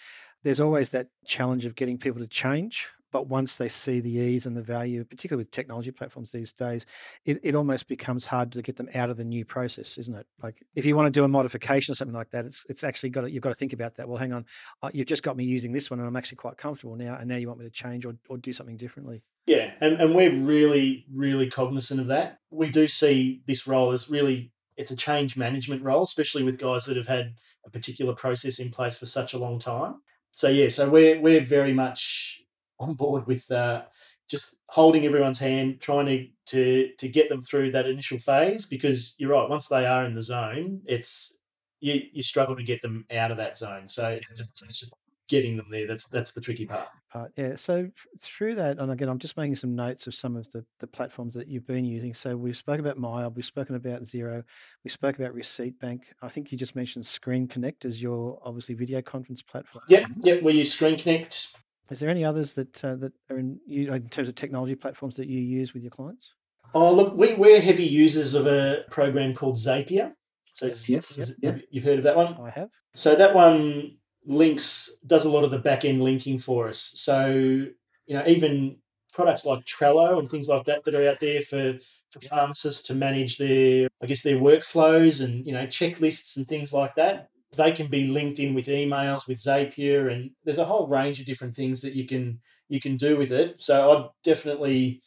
there's 0.43 0.59
always 0.59 0.89
that 0.91 1.07
challenge 1.25 1.65
of 1.65 1.75
getting 1.75 1.97
people 1.97 2.21
to 2.21 2.27
change. 2.27 2.87
But 3.11 3.27
once 3.27 3.55
they 3.55 3.69
see 3.69 4.01
the 4.01 4.11
ease 4.11 4.45
and 4.45 4.55
the 4.55 4.61
value, 4.61 5.03
particularly 5.03 5.43
with 5.43 5.49
technology 5.49 5.89
platforms 5.89 6.31
these 6.31 6.51
days, 6.51 6.85
it, 7.25 7.39
it 7.41 7.55
almost 7.55 7.87
becomes 7.87 8.27
hard 8.27 8.51
to 8.51 8.61
get 8.61 8.75
them 8.75 8.87
out 8.93 9.09
of 9.09 9.17
the 9.17 9.23
new 9.23 9.43
process, 9.43 9.97
isn't 9.97 10.15
it? 10.15 10.27
Like 10.43 10.63
if 10.75 10.85
you 10.85 10.95
want 10.95 11.07
to 11.07 11.19
do 11.19 11.23
a 11.23 11.27
modification 11.27 11.91
or 11.91 11.95
something 11.95 12.15
like 12.15 12.29
that, 12.29 12.45
it's 12.45 12.67
it's 12.69 12.83
actually 12.83 13.09
got 13.09 13.21
to, 13.21 13.31
you've 13.31 13.41
got 13.41 13.49
to 13.49 13.55
think 13.55 13.73
about 13.73 13.95
that. 13.95 14.07
Well, 14.07 14.19
hang 14.19 14.31
on, 14.31 14.45
uh, 14.83 14.91
you've 14.93 15.07
just 15.07 15.23
got 15.23 15.35
me 15.35 15.43
using 15.43 15.71
this 15.71 15.89
one, 15.89 15.99
and 15.99 16.07
I'm 16.07 16.15
actually 16.15 16.35
quite 16.35 16.57
comfortable 16.57 16.95
now, 16.95 17.17
and 17.19 17.27
now 17.27 17.37
you 17.37 17.47
want 17.47 17.59
me 17.59 17.65
to 17.65 17.71
change 17.71 18.05
or, 18.05 18.15
or 18.29 18.37
do 18.37 18.53
something 18.53 18.77
differently. 18.77 19.23
Yeah, 19.47 19.73
and, 19.81 19.99
and 19.99 20.13
we're 20.13 20.35
really, 20.35 21.07
really 21.11 21.49
cognizant 21.49 21.99
of 21.99 22.05
that. 22.07 22.37
We 22.51 22.69
do 22.69 22.87
see 22.87 23.41
this 23.47 23.65
role 23.65 23.91
as 23.91 24.07
really 24.07 24.51
it's 24.77 24.91
a 24.91 24.95
change 24.95 25.35
management 25.35 25.81
role, 25.81 26.03
especially 26.03 26.43
with 26.43 26.59
guys 26.59 26.85
that 26.85 26.95
have 26.95 27.07
had 27.07 27.39
a 27.65 27.71
particular 27.71 28.13
process 28.13 28.59
in 28.59 28.69
place 28.69 28.99
for 28.99 29.07
such 29.07 29.33
a 29.33 29.39
long 29.39 29.57
time. 29.57 29.95
So 30.39 30.47
yeah, 30.47 30.69
so 30.69 30.89
we're 30.89 31.19
we're 31.19 31.43
very 31.43 31.73
much 31.73 32.41
on 32.79 32.93
board 32.93 33.27
with 33.27 33.51
uh, 33.51 33.81
just 34.29 34.55
holding 34.67 35.05
everyone's 35.05 35.39
hand, 35.39 35.81
trying 35.81 36.05
to, 36.05 36.27
to 36.45 36.93
to 36.97 37.09
get 37.09 37.27
them 37.27 37.41
through 37.41 37.71
that 37.71 37.87
initial 37.87 38.19
phase. 38.19 38.65
Because 38.65 39.15
you're 39.17 39.31
right, 39.31 39.49
once 39.49 39.67
they 39.67 39.85
are 39.85 40.05
in 40.05 40.15
the 40.15 40.21
zone, 40.21 40.79
it's 40.85 41.37
you 41.81 42.03
you 42.13 42.23
struggle 42.23 42.55
to 42.55 42.63
get 42.63 42.81
them 42.81 43.05
out 43.13 43.31
of 43.31 43.37
that 43.37 43.57
zone. 43.57 43.89
So 43.89 44.07
it's 44.07 44.29
just, 44.29 44.63
it's 44.63 44.79
just 44.79 44.93
getting 45.27 45.57
them 45.57 45.67
there. 45.69 45.85
That's 45.85 46.07
that's 46.07 46.31
the 46.31 46.39
tricky 46.39 46.65
part. 46.65 46.87
Part 47.11 47.31
yeah. 47.35 47.55
So 47.55 47.89
through 48.21 48.55
that, 48.55 48.77
and 48.77 48.91
again, 48.91 49.09
I'm 49.09 49.17
just 49.17 49.35
making 49.35 49.55
some 49.55 49.75
notes 49.75 50.05
of 50.05 50.13
some 50.13 50.35
of 50.35 50.51
the, 50.51 50.63
the 50.79 50.87
platforms 50.87 51.33
that 51.33 51.47
you've 51.47 51.65
been 51.65 51.85
using. 51.85 52.13
So 52.13 52.37
we've 52.37 52.57
spoken 52.57 52.85
about 52.85 52.97
MYOB, 52.97 53.35
we've 53.35 53.45
spoken 53.45 53.75
about 53.75 54.03
Xero, 54.03 54.43
we 54.83 54.89
spoke 54.89 55.17
about 55.17 55.33
Receipt 55.33 55.79
Bank. 55.79 56.13
I 56.21 56.29
think 56.29 56.51
you 56.51 56.57
just 56.57 56.75
mentioned 56.75 57.05
Screen 57.05 57.47
Connect 57.47 57.83
as 57.83 58.01
your 58.01 58.39
obviously 58.43 58.75
video 58.75 59.01
conference 59.01 59.41
platform. 59.41 59.83
Yeah, 59.87 60.05
yeah. 60.21 60.35
We 60.43 60.53
use 60.53 60.73
Screen 60.73 60.97
Connect. 60.97 61.55
Is 61.89 61.99
there 61.99 62.09
any 62.09 62.23
others 62.23 62.53
that 62.53 62.83
uh, 62.85 62.95
that 62.97 63.13
are 63.31 63.39
in 63.39 63.59
you 63.65 63.91
in 63.91 64.09
terms 64.09 64.29
of 64.29 64.35
technology 64.35 64.75
platforms 64.75 65.15
that 65.15 65.27
you 65.27 65.39
use 65.39 65.73
with 65.73 65.81
your 65.81 65.91
clients? 65.91 66.33
Oh, 66.75 66.93
look, 66.93 67.15
we, 67.15 67.33
we're 67.33 67.61
heavy 67.61 67.85
users 67.85 68.35
of 68.35 68.45
a 68.45 68.83
program 68.91 69.33
called 69.33 69.55
Zapier. 69.55 70.13
So 70.53 70.67
yes, 70.67 70.89
yes, 70.89 71.33
yep. 71.41 71.61
you've 71.71 71.83
heard 71.83 71.97
of 71.97 72.03
that 72.03 72.15
one? 72.15 72.37
I 72.39 72.51
have. 72.51 72.69
So 72.93 73.15
that 73.15 73.33
one 73.33 73.97
links 74.29 74.91
does 75.05 75.25
a 75.25 75.29
lot 75.29 75.43
of 75.43 75.51
the 75.51 75.57
back 75.57 75.83
end 75.83 76.01
linking 76.01 76.37
for 76.37 76.69
us. 76.69 76.91
So 76.95 77.27
you 77.29 78.15
know 78.15 78.23
even 78.25 78.77
products 79.11 79.45
like 79.45 79.65
Trello 79.65 80.19
and 80.19 80.29
things 80.29 80.47
like 80.47 80.65
that 80.65 80.85
that 80.85 80.95
are 80.95 81.09
out 81.09 81.19
there 81.19 81.41
for 81.41 81.79
for 82.11 82.19
pharmacists 82.21 82.87
to 82.87 82.95
manage 82.95 83.37
their 83.37 83.89
I 84.01 84.05
guess 84.05 84.23
their 84.23 84.37
workflows 84.37 85.23
and 85.23 85.45
you 85.45 85.51
know 85.51 85.65
checklists 85.65 86.37
and 86.37 86.47
things 86.47 86.71
like 86.71 86.95
that. 86.95 87.29
They 87.57 87.71
can 87.71 87.87
be 87.87 88.07
linked 88.07 88.37
in 88.37 88.53
with 88.53 88.67
emails 88.67 89.27
with 89.27 89.39
Zapier 89.39 90.11
and 90.11 90.31
there's 90.43 90.59
a 90.59 90.65
whole 90.65 90.87
range 90.87 91.19
of 91.19 91.25
different 91.25 91.55
things 91.55 91.81
that 91.81 91.95
you 91.95 92.05
can 92.05 92.39
you 92.69 92.79
can 92.79 92.95
do 92.95 93.17
with 93.17 93.31
it. 93.31 93.55
So 93.57 93.91
I'd 93.91 94.09
definitely 94.23 95.01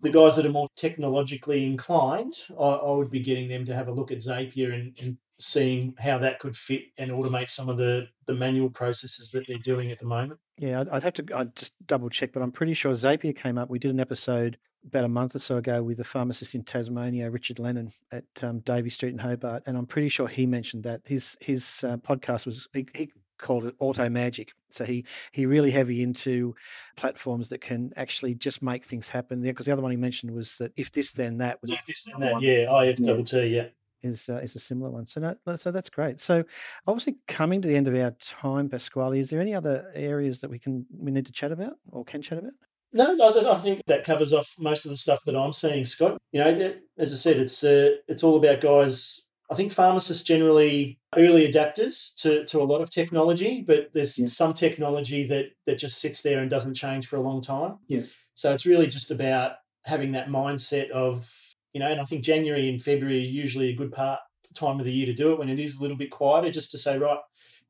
the 0.00 0.10
guys 0.10 0.36
that 0.36 0.46
are 0.46 0.50
more 0.50 0.68
technologically 0.76 1.64
inclined, 1.64 2.34
I, 2.58 2.64
I, 2.64 2.90
would 2.90 3.10
be 3.10 3.20
getting 3.20 3.48
them 3.48 3.64
to 3.64 3.74
have 3.74 3.88
a 3.88 3.92
look 3.92 4.10
at 4.10 4.18
Zapier 4.18 4.74
and, 4.74 4.94
and 5.00 5.16
seeing 5.38 5.94
how 5.98 6.18
that 6.18 6.38
could 6.38 6.56
fit 6.56 6.84
and 6.96 7.10
automate 7.10 7.50
some 7.50 7.68
of 7.68 7.76
the 7.76 8.08
the 8.26 8.34
manual 8.34 8.70
processes 8.70 9.30
that 9.30 9.46
they're 9.46 9.58
doing 9.58 9.90
at 9.90 9.98
the 9.98 10.06
moment. 10.06 10.40
Yeah, 10.58 10.80
I'd, 10.80 10.88
I'd 10.88 11.02
have 11.02 11.14
to 11.14 11.26
I'd 11.34 11.56
just 11.56 11.72
double 11.86 12.08
check, 12.08 12.32
but 12.32 12.42
I'm 12.42 12.52
pretty 12.52 12.74
sure 12.74 12.92
Zapier 12.92 13.36
came 13.36 13.58
up. 13.58 13.68
We 13.68 13.78
did 13.78 13.90
an 13.90 14.00
episode 14.00 14.58
about 14.86 15.04
a 15.04 15.08
month 15.08 15.34
or 15.34 15.38
so 15.38 15.56
ago 15.56 15.82
with 15.82 15.98
a 15.98 16.04
pharmacist 16.04 16.54
in 16.54 16.62
Tasmania, 16.62 17.30
Richard 17.30 17.58
Lennon 17.58 17.92
at 18.12 18.24
um, 18.42 18.60
Davey 18.60 18.90
Street 18.90 19.12
in 19.12 19.18
Hobart, 19.18 19.62
and 19.66 19.76
I'm 19.76 19.86
pretty 19.86 20.08
sure 20.08 20.28
he 20.28 20.46
mentioned 20.46 20.84
that 20.84 21.00
his 21.04 21.36
his 21.40 21.84
uh, 21.84 21.96
podcast 21.96 22.46
was 22.46 22.68
he, 22.72 22.86
he 22.94 23.10
called 23.36 23.66
it 23.66 23.74
auto 23.80 24.08
magic 24.08 24.52
so 24.70 24.84
he 24.84 25.04
he 25.32 25.44
really 25.44 25.72
heavy 25.72 26.02
into 26.02 26.54
platforms 26.96 27.48
that 27.48 27.60
can 27.60 27.92
actually 27.96 28.32
just 28.32 28.62
make 28.62 28.84
things 28.84 29.08
happen 29.08 29.42
because 29.42 29.66
the 29.66 29.72
other 29.72 29.82
one 29.82 29.90
he 29.90 29.96
mentioned 29.96 30.32
was 30.32 30.56
that 30.58 30.72
if 30.76 30.92
this 30.92 31.12
then 31.12 31.38
that 31.38 31.60
was 31.60 31.72
if 31.72 31.84
this 31.84 32.04
then 32.04 32.20
that 32.20 32.40
yeah 32.40 32.82
if 32.82 32.96
double 32.98 33.24
t 33.24 33.44
yeah 33.46 33.66
is 34.04 34.28
uh, 34.28 34.36
is 34.36 34.54
a 34.56 34.60
similar 34.60 34.90
one. 34.90 35.06
So 35.06 35.20
no, 35.20 35.56
so 35.56 35.70
that's 35.70 35.90
great. 35.90 36.20
So 36.20 36.44
obviously 36.86 37.16
coming 37.26 37.62
to 37.62 37.68
the 37.68 37.76
end 37.76 37.88
of 37.88 37.94
our 37.94 38.12
time, 38.12 38.68
Pasquale, 38.68 39.18
is 39.18 39.30
there 39.30 39.40
any 39.40 39.54
other 39.54 39.90
areas 39.94 40.40
that 40.40 40.50
we 40.50 40.58
can 40.58 40.86
we 40.96 41.10
need 41.10 41.26
to 41.26 41.32
chat 41.32 41.52
about 41.52 41.74
or 41.90 42.04
can 42.04 42.22
chat 42.22 42.38
about? 42.38 42.52
No, 42.92 43.16
I 43.50 43.54
think 43.56 43.82
that 43.86 44.04
covers 44.04 44.32
off 44.32 44.54
most 44.58 44.84
of 44.84 44.90
the 44.92 44.96
stuff 44.96 45.24
that 45.26 45.34
I'm 45.34 45.52
seeing, 45.52 45.84
Scott. 45.84 46.16
You 46.30 46.44
know, 46.44 46.74
as 46.96 47.12
I 47.12 47.16
said, 47.16 47.38
it's 47.38 47.64
uh, 47.64 47.96
it's 48.06 48.22
all 48.22 48.36
about 48.36 48.60
guys. 48.60 49.22
I 49.50 49.54
think 49.54 49.72
pharmacists 49.72 50.22
generally 50.22 50.98
early 51.16 51.50
adapters 51.50 52.14
to, 52.16 52.46
to 52.46 52.62
a 52.62 52.64
lot 52.64 52.80
of 52.80 52.90
technology, 52.90 53.62
but 53.66 53.90
there's 53.92 54.18
yes. 54.18 54.32
some 54.32 54.54
technology 54.54 55.26
that 55.26 55.46
that 55.66 55.78
just 55.78 56.00
sits 56.00 56.22
there 56.22 56.38
and 56.38 56.48
doesn't 56.48 56.74
change 56.74 57.08
for 57.08 57.16
a 57.16 57.20
long 57.20 57.42
time. 57.42 57.78
Yes. 57.88 58.14
So 58.34 58.52
it's 58.54 58.64
really 58.64 58.86
just 58.86 59.10
about 59.10 59.56
having 59.84 60.12
that 60.12 60.28
mindset 60.28 60.90
of 60.90 61.53
you 61.74 61.80
know, 61.80 61.90
and 61.90 62.00
I 62.00 62.04
think 62.04 62.24
January 62.24 62.68
and 62.68 62.82
February 62.82 63.18
are 63.18 63.28
usually 63.28 63.68
a 63.68 63.76
good 63.76 63.92
part 63.92 64.20
time 64.54 64.78
of 64.78 64.86
the 64.86 64.92
year 64.92 65.06
to 65.06 65.12
do 65.12 65.32
it 65.32 65.38
when 65.38 65.48
it 65.48 65.58
is 65.58 65.76
a 65.76 65.82
little 65.82 65.96
bit 65.96 66.10
quieter, 66.10 66.50
just 66.50 66.70
to 66.70 66.78
say, 66.78 66.96
right, 66.96 67.18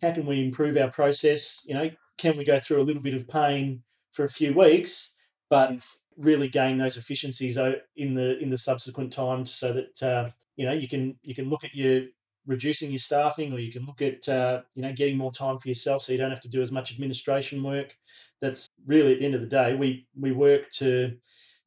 how 0.03 0.13
can 0.13 0.27
we 0.27 0.45
improve 0.45 0.77
our 0.77 0.91
process? 0.91 1.63
You 1.65 1.75
know, 1.75 1.91
can 2.19 2.37
we 2.37 2.45
go 2.45 2.61
through 2.61 2.81
a 2.81 2.85
little 2.85 3.03
bit 3.03 3.15
of 3.15 3.27
pain 3.27 3.83
for 4.13 4.25
a 4.25 4.29
few 4.29 4.53
weeks, 4.55 5.13
but 5.49 5.73
yes. 5.73 5.97
really 6.17 6.49
gain 6.49 6.79
those 6.79 6.97
efficiencies 6.97 7.57
in 7.97 8.15
the 8.15 8.39
in 8.39 8.51
the 8.51 8.59
subsequent 8.59 9.13
times, 9.13 9.53
so 9.53 9.73
that 9.73 10.03
uh, 10.03 10.29
you 10.57 10.67
know 10.67 10.73
you 10.73 10.87
can 10.87 11.17
you 11.23 11.35
can 11.35 11.49
look 11.49 11.65
at 11.65 11.75
your 11.75 12.03
reducing 12.47 12.91
your 12.91 12.99
staffing, 12.99 13.53
or 13.53 13.59
you 13.59 13.73
can 13.73 13.87
look 13.87 14.03
at 14.03 14.29
uh, 14.29 14.61
you 14.75 14.83
know 14.83 14.93
getting 14.93 15.17
more 15.17 15.33
time 15.33 15.59
for 15.59 15.69
yourself, 15.69 16.03
so 16.03 16.13
you 16.13 16.19
don't 16.19 16.31
have 16.31 16.43
to 16.43 16.49
do 16.49 16.63
as 16.63 16.71
much 16.71 16.93
administration 16.93 17.63
work. 17.63 17.97
That's 18.41 18.69
really 18.87 19.15
at 19.15 19.21
the 19.21 19.25
end 19.25 19.35
of 19.35 19.41
the 19.41 19.47
day, 19.47 19.75
we 19.75 20.07
we 20.19 20.33
work 20.33 20.71
to 20.73 21.17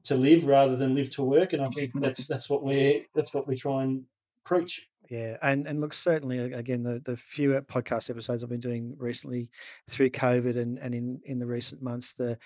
to 0.08 0.16
live 0.16 0.46
rather 0.46 0.76
than 0.76 0.96
live 0.96 1.12
to 1.12 1.24
work. 1.24 1.54
And 1.54 1.62
I 1.62 1.70
think 1.70 1.92
that's 1.96 2.28
that's 2.28 2.50
what 2.50 2.64
we 2.64 3.08
that's 3.16 3.34
what 3.34 3.48
we 3.48 3.56
try 3.56 3.84
and 3.84 4.04
preach. 4.44 4.88
Yeah, 5.10 5.38
and 5.42 5.68
and 5.68 5.80
look, 5.80 5.94
certainly 5.94 6.40
again, 6.40 6.84
the 6.84 7.00
the 7.00 7.16
few 7.16 7.52
podcast 7.62 8.10
episodes 8.10 8.44
I've 8.44 8.50
been 8.50 8.60
doing 8.60 8.96
recently 8.98 9.50
through 9.90 10.10
COVID 10.10 10.58
and 10.58 10.78
and 10.80 10.94
in 10.94 11.22
in 11.26 11.40
the 11.40 11.46
recent 11.46 11.82
months, 11.82 12.14
the 12.14 12.38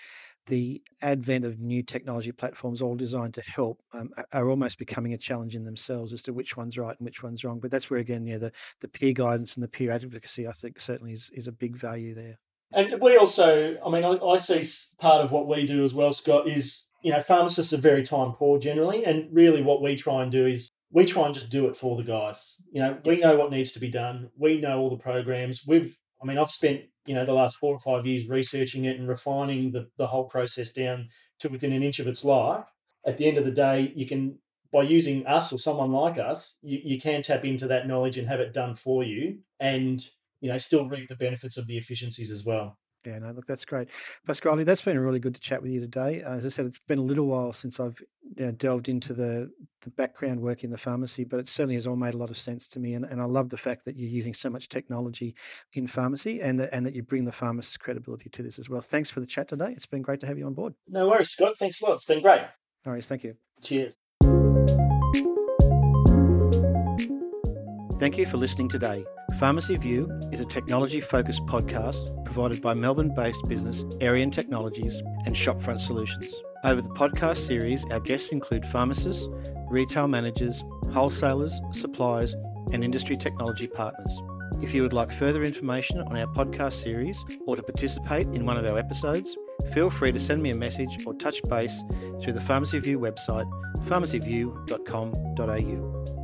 the 0.46 0.82
advent 1.02 1.44
of 1.44 1.60
new 1.60 1.82
technology 1.82 2.32
platforms, 2.32 2.82
all 2.82 2.96
designed 2.96 3.34
to 3.34 3.42
help, 3.42 3.80
um, 3.92 4.10
are 4.32 4.48
almost 4.48 4.78
becoming 4.78 5.14
a 5.14 5.18
challenge 5.18 5.54
in 5.54 5.64
themselves 5.64 6.12
as 6.12 6.22
to 6.22 6.32
which 6.32 6.56
one's 6.56 6.78
right 6.78 6.96
and 6.98 7.04
which 7.04 7.22
one's 7.22 7.44
wrong. 7.44 7.60
But 7.60 7.70
that's 7.70 7.90
where 7.90 8.00
again, 8.00 8.26
yeah, 8.26 8.38
the 8.38 8.52
the 8.80 8.88
peer 8.88 9.12
guidance 9.12 9.56
and 9.56 9.62
the 9.62 9.68
peer 9.68 9.90
advocacy, 9.90 10.46
I 10.46 10.52
think, 10.52 10.78
certainly 10.78 11.12
is 11.12 11.30
is 11.34 11.48
a 11.48 11.52
big 11.52 11.76
value 11.76 12.14
there. 12.14 12.38
And 12.74 13.00
we 13.00 13.16
also, 13.16 13.76
I 13.84 13.90
mean, 13.90 14.04
I, 14.04 14.18
I 14.18 14.36
see 14.36 14.64
part 14.98 15.24
of 15.24 15.32
what 15.32 15.46
we 15.46 15.66
do 15.66 15.84
as 15.84 15.94
well, 15.94 16.12
Scott, 16.12 16.48
is 16.48 16.86
you 17.02 17.12
know, 17.12 17.20
pharmacists 17.20 17.72
are 17.72 17.78
very 17.78 18.02
time 18.02 18.32
poor 18.32 18.58
generally, 18.58 19.04
and 19.04 19.28
really 19.32 19.62
what 19.62 19.82
we 19.82 19.96
try 19.96 20.22
and 20.22 20.30
do 20.30 20.46
is 20.46 20.70
we 20.92 21.04
try 21.04 21.26
and 21.26 21.34
just 21.34 21.50
do 21.50 21.66
it 21.66 21.76
for 21.76 21.96
the 21.96 22.04
guys. 22.04 22.62
You 22.70 22.80
know, 22.80 22.98
we 23.04 23.16
know 23.16 23.36
what 23.36 23.50
needs 23.50 23.72
to 23.72 23.80
be 23.80 23.90
done. 23.90 24.30
We 24.36 24.60
know 24.60 24.78
all 24.78 24.90
the 24.90 25.02
programs. 25.02 25.62
We've, 25.66 25.98
I 26.22 26.26
mean, 26.26 26.38
I've 26.38 26.50
spent 26.50 26.82
you 27.06 27.14
know 27.14 27.24
the 27.24 27.32
last 27.32 27.56
four 27.56 27.74
or 27.74 27.78
five 27.80 28.06
years 28.06 28.28
researching 28.28 28.84
it 28.84 28.98
and 28.98 29.08
refining 29.08 29.72
the 29.72 29.88
the 29.96 30.08
whole 30.08 30.24
process 30.24 30.70
down 30.70 31.08
to 31.40 31.48
within 31.48 31.72
an 31.72 31.82
inch 31.82 31.98
of 31.98 32.06
its 32.06 32.24
life. 32.24 32.66
At 33.04 33.16
the 33.16 33.26
end 33.26 33.38
of 33.38 33.44
the 33.44 33.50
day, 33.50 33.92
you 33.96 34.06
can 34.06 34.38
by 34.72 34.82
using 34.82 35.26
us 35.26 35.52
or 35.52 35.58
someone 35.58 35.92
like 35.92 36.18
us, 36.18 36.56
you, 36.62 36.80
you 36.82 37.00
can 37.00 37.20
tap 37.22 37.44
into 37.44 37.66
that 37.66 37.86
knowledge 37.86 38.16
and 38.16 38.28
have 38.28 38.40
it 38.40 38.54
done 38.54 38.74
for 38.74 39.02
you, 39.02 39.38
and 39.58 40.04
you 40.42 40.50
know 40.50 40.58
still 40.58 40.86
reap 40.88 41.08
the 41.08 41.16
benefits 41.16 41.56
of 41.56 41.66
the 41.66 41.78
efficiencies 41.78 42.30
as 42.30 42.44
well. 42.44 42.76
Yeah, 43.06 43.18
no, 43.18 43.32
look, 43.32 43.46
that's 43.46 43.64
great. 43.64 43.88
Pasquale, 44.26 44.62
that's 44.62 44.82
been 44.82 44.98
really 44.98 45.18
good 45.18 45.34
to 45.34 45.40
chat 45.40 45.60
with 45.60 45.72
you 45.72 45.80
today. 45.80 46.22
Uh, 46.22 46.34
as 46.34 46.46
I 46.46 46.50
said, 46.50 46.66
it's 46.66 46.78
been 46.78 47.00
a 47.00 47.02
little 47.02 47.26
while 47.26 47.52
since 47.52 47.80
I've 47.80 48.00
you 48.36 48.46
know, 48.46 48.52
delved 48.52 48.88
into 48.88 49.12
the, 49.12 49.50
the 49.80 49.90
background 49.90 50.40
work 50.40 50.62
in 50.62 50.70
the 50.70 50.78
pharmacy, 50.78 51.24
but 51.24 51.40
it 51.40 51.48
certainly 51.48 51.74
has 51.74 51.86
all 51.86 51.96
made 51.96 52.14
a 52.14 52.16
lot 52.16 52.30
of 52.30 52.38
sense 52.38 52.68
to 52.68 52.78
me. 52.78 52.94
And, 52.94 53.04
and 53.04 53.20
I 53.20 53.24
love 53.24 53.48
the 53.48 53.56
fact 53.56 53.84
that 53.86 53.96
you're 53.96 54.08
using 54.08 54.32
so 54.32 54.48
much 54.48 54.68
technology 54.68 55.34
in 55.72 55.88
pharmacy 55.88 56.40
and, 56.42 56.60
that 56.60 56.70
and 56.72 56.86
that 56.86 56.94
you 56.94 57.02
bring 57.02 57.24
the 57.24 57.32
pharmacist 57.32 57.80
credibility 57.80 58.30
to 58.30 58.42
this 58.42 58.60
as 58.60 58.68
well. 58.68 58.80
Thanks 58.80 59.10
for 59.10 59.18
the 59.18 59.26
chat 59.26 59.48
today. 59.48 59.72
It's 59.72 59.86
been 59.86 60.02
great 60.02 60.20
to 60.20 60.26
have 60.26 60.38
you 60.38 60.46
on 60.46 60.54
board. 60.54 60.74
No 60.86 61.08
worries, 61.08 61.30
Scott. 61.30 61.58
Thanks 61.58 61.82
a 61.82 61.86
lot. 61.86 61.94
It's 61.94 62.04
been 62.04 62.22
great. 62.22 62.42
All 62.86 62.92
right, 62.92 63.04
thank 63.04 63.24
you. 63.24 63.34
Cheers. 63.62 63.96
Thank 67.98 68.18
you 68.18 68.26
for 68.26 68.36
listening 68.36 68.68
today. 68.68 69.04
Pharmacy 69.42 69.74
View 69.74 70.08
is 70.30 70.40
a 70.40 70.44
technology 70.44 71.00
focused 71.00 71.44
podcast 71.46 72.24
provided 72.24 72.62
by 72.62 72.74
Melbourne 72.74 73.12
based 73.12 73.48
business 73.48 73.82
Arian 74.00 74.30
Technologies 74.30 75.02
and 75.26 75.34
Shopfront 75.34 75.78
Solutions. 75.78 76.40
Over 76.62 76.80
the 76.80 76.90
podcast 76.90 77.38
series, 77.38 77.84
our 77.86 77.98
guests 77.98 78.30
include 78.30 78.64
pharmacists, 78.64 79.26
retail 79.68 80.06
managers, 80.06 80.62
wholesalers, 80.92 81.60
suppliers, 81.72 82.36
and 82.72 82.84
industry 82.84 83.16
technology 83.16 83.66
partners. 83.66 84.16
If 84.62 84.74
you 84.74 84.82
would 84.82 84.92
like 84.92 85.10
further 85.10 85.42
information 85.42 86.02
on 86.02 86.16
our 86.16 86.28
podcast 86.28 86.74
series 86.74 87.18
or 87.44 87.56
to 87.56 87.64
participate 87.64 88.28
in 88.28 88.46
one 88.46 88.58
of 88.58 88.70
our 88.70 88.78
episodes, 88.78 89.36
feel 89.72 89.90
free 89.90 90.12
to 90.12 90.20
send 90.20 90.40
me 90.40 90.50
a 90.50 90.56
message 90.56 91.04
or 91.04 91.14
touch 91.14 91.42
base 91.50 91.82
through 92.20 92.34
the 92.34 92.42
Pharmacy 92.42 92.78
View 92.78 93.00
website, 93.00 93.50
pharmacyview.com.au. 93.88 96.21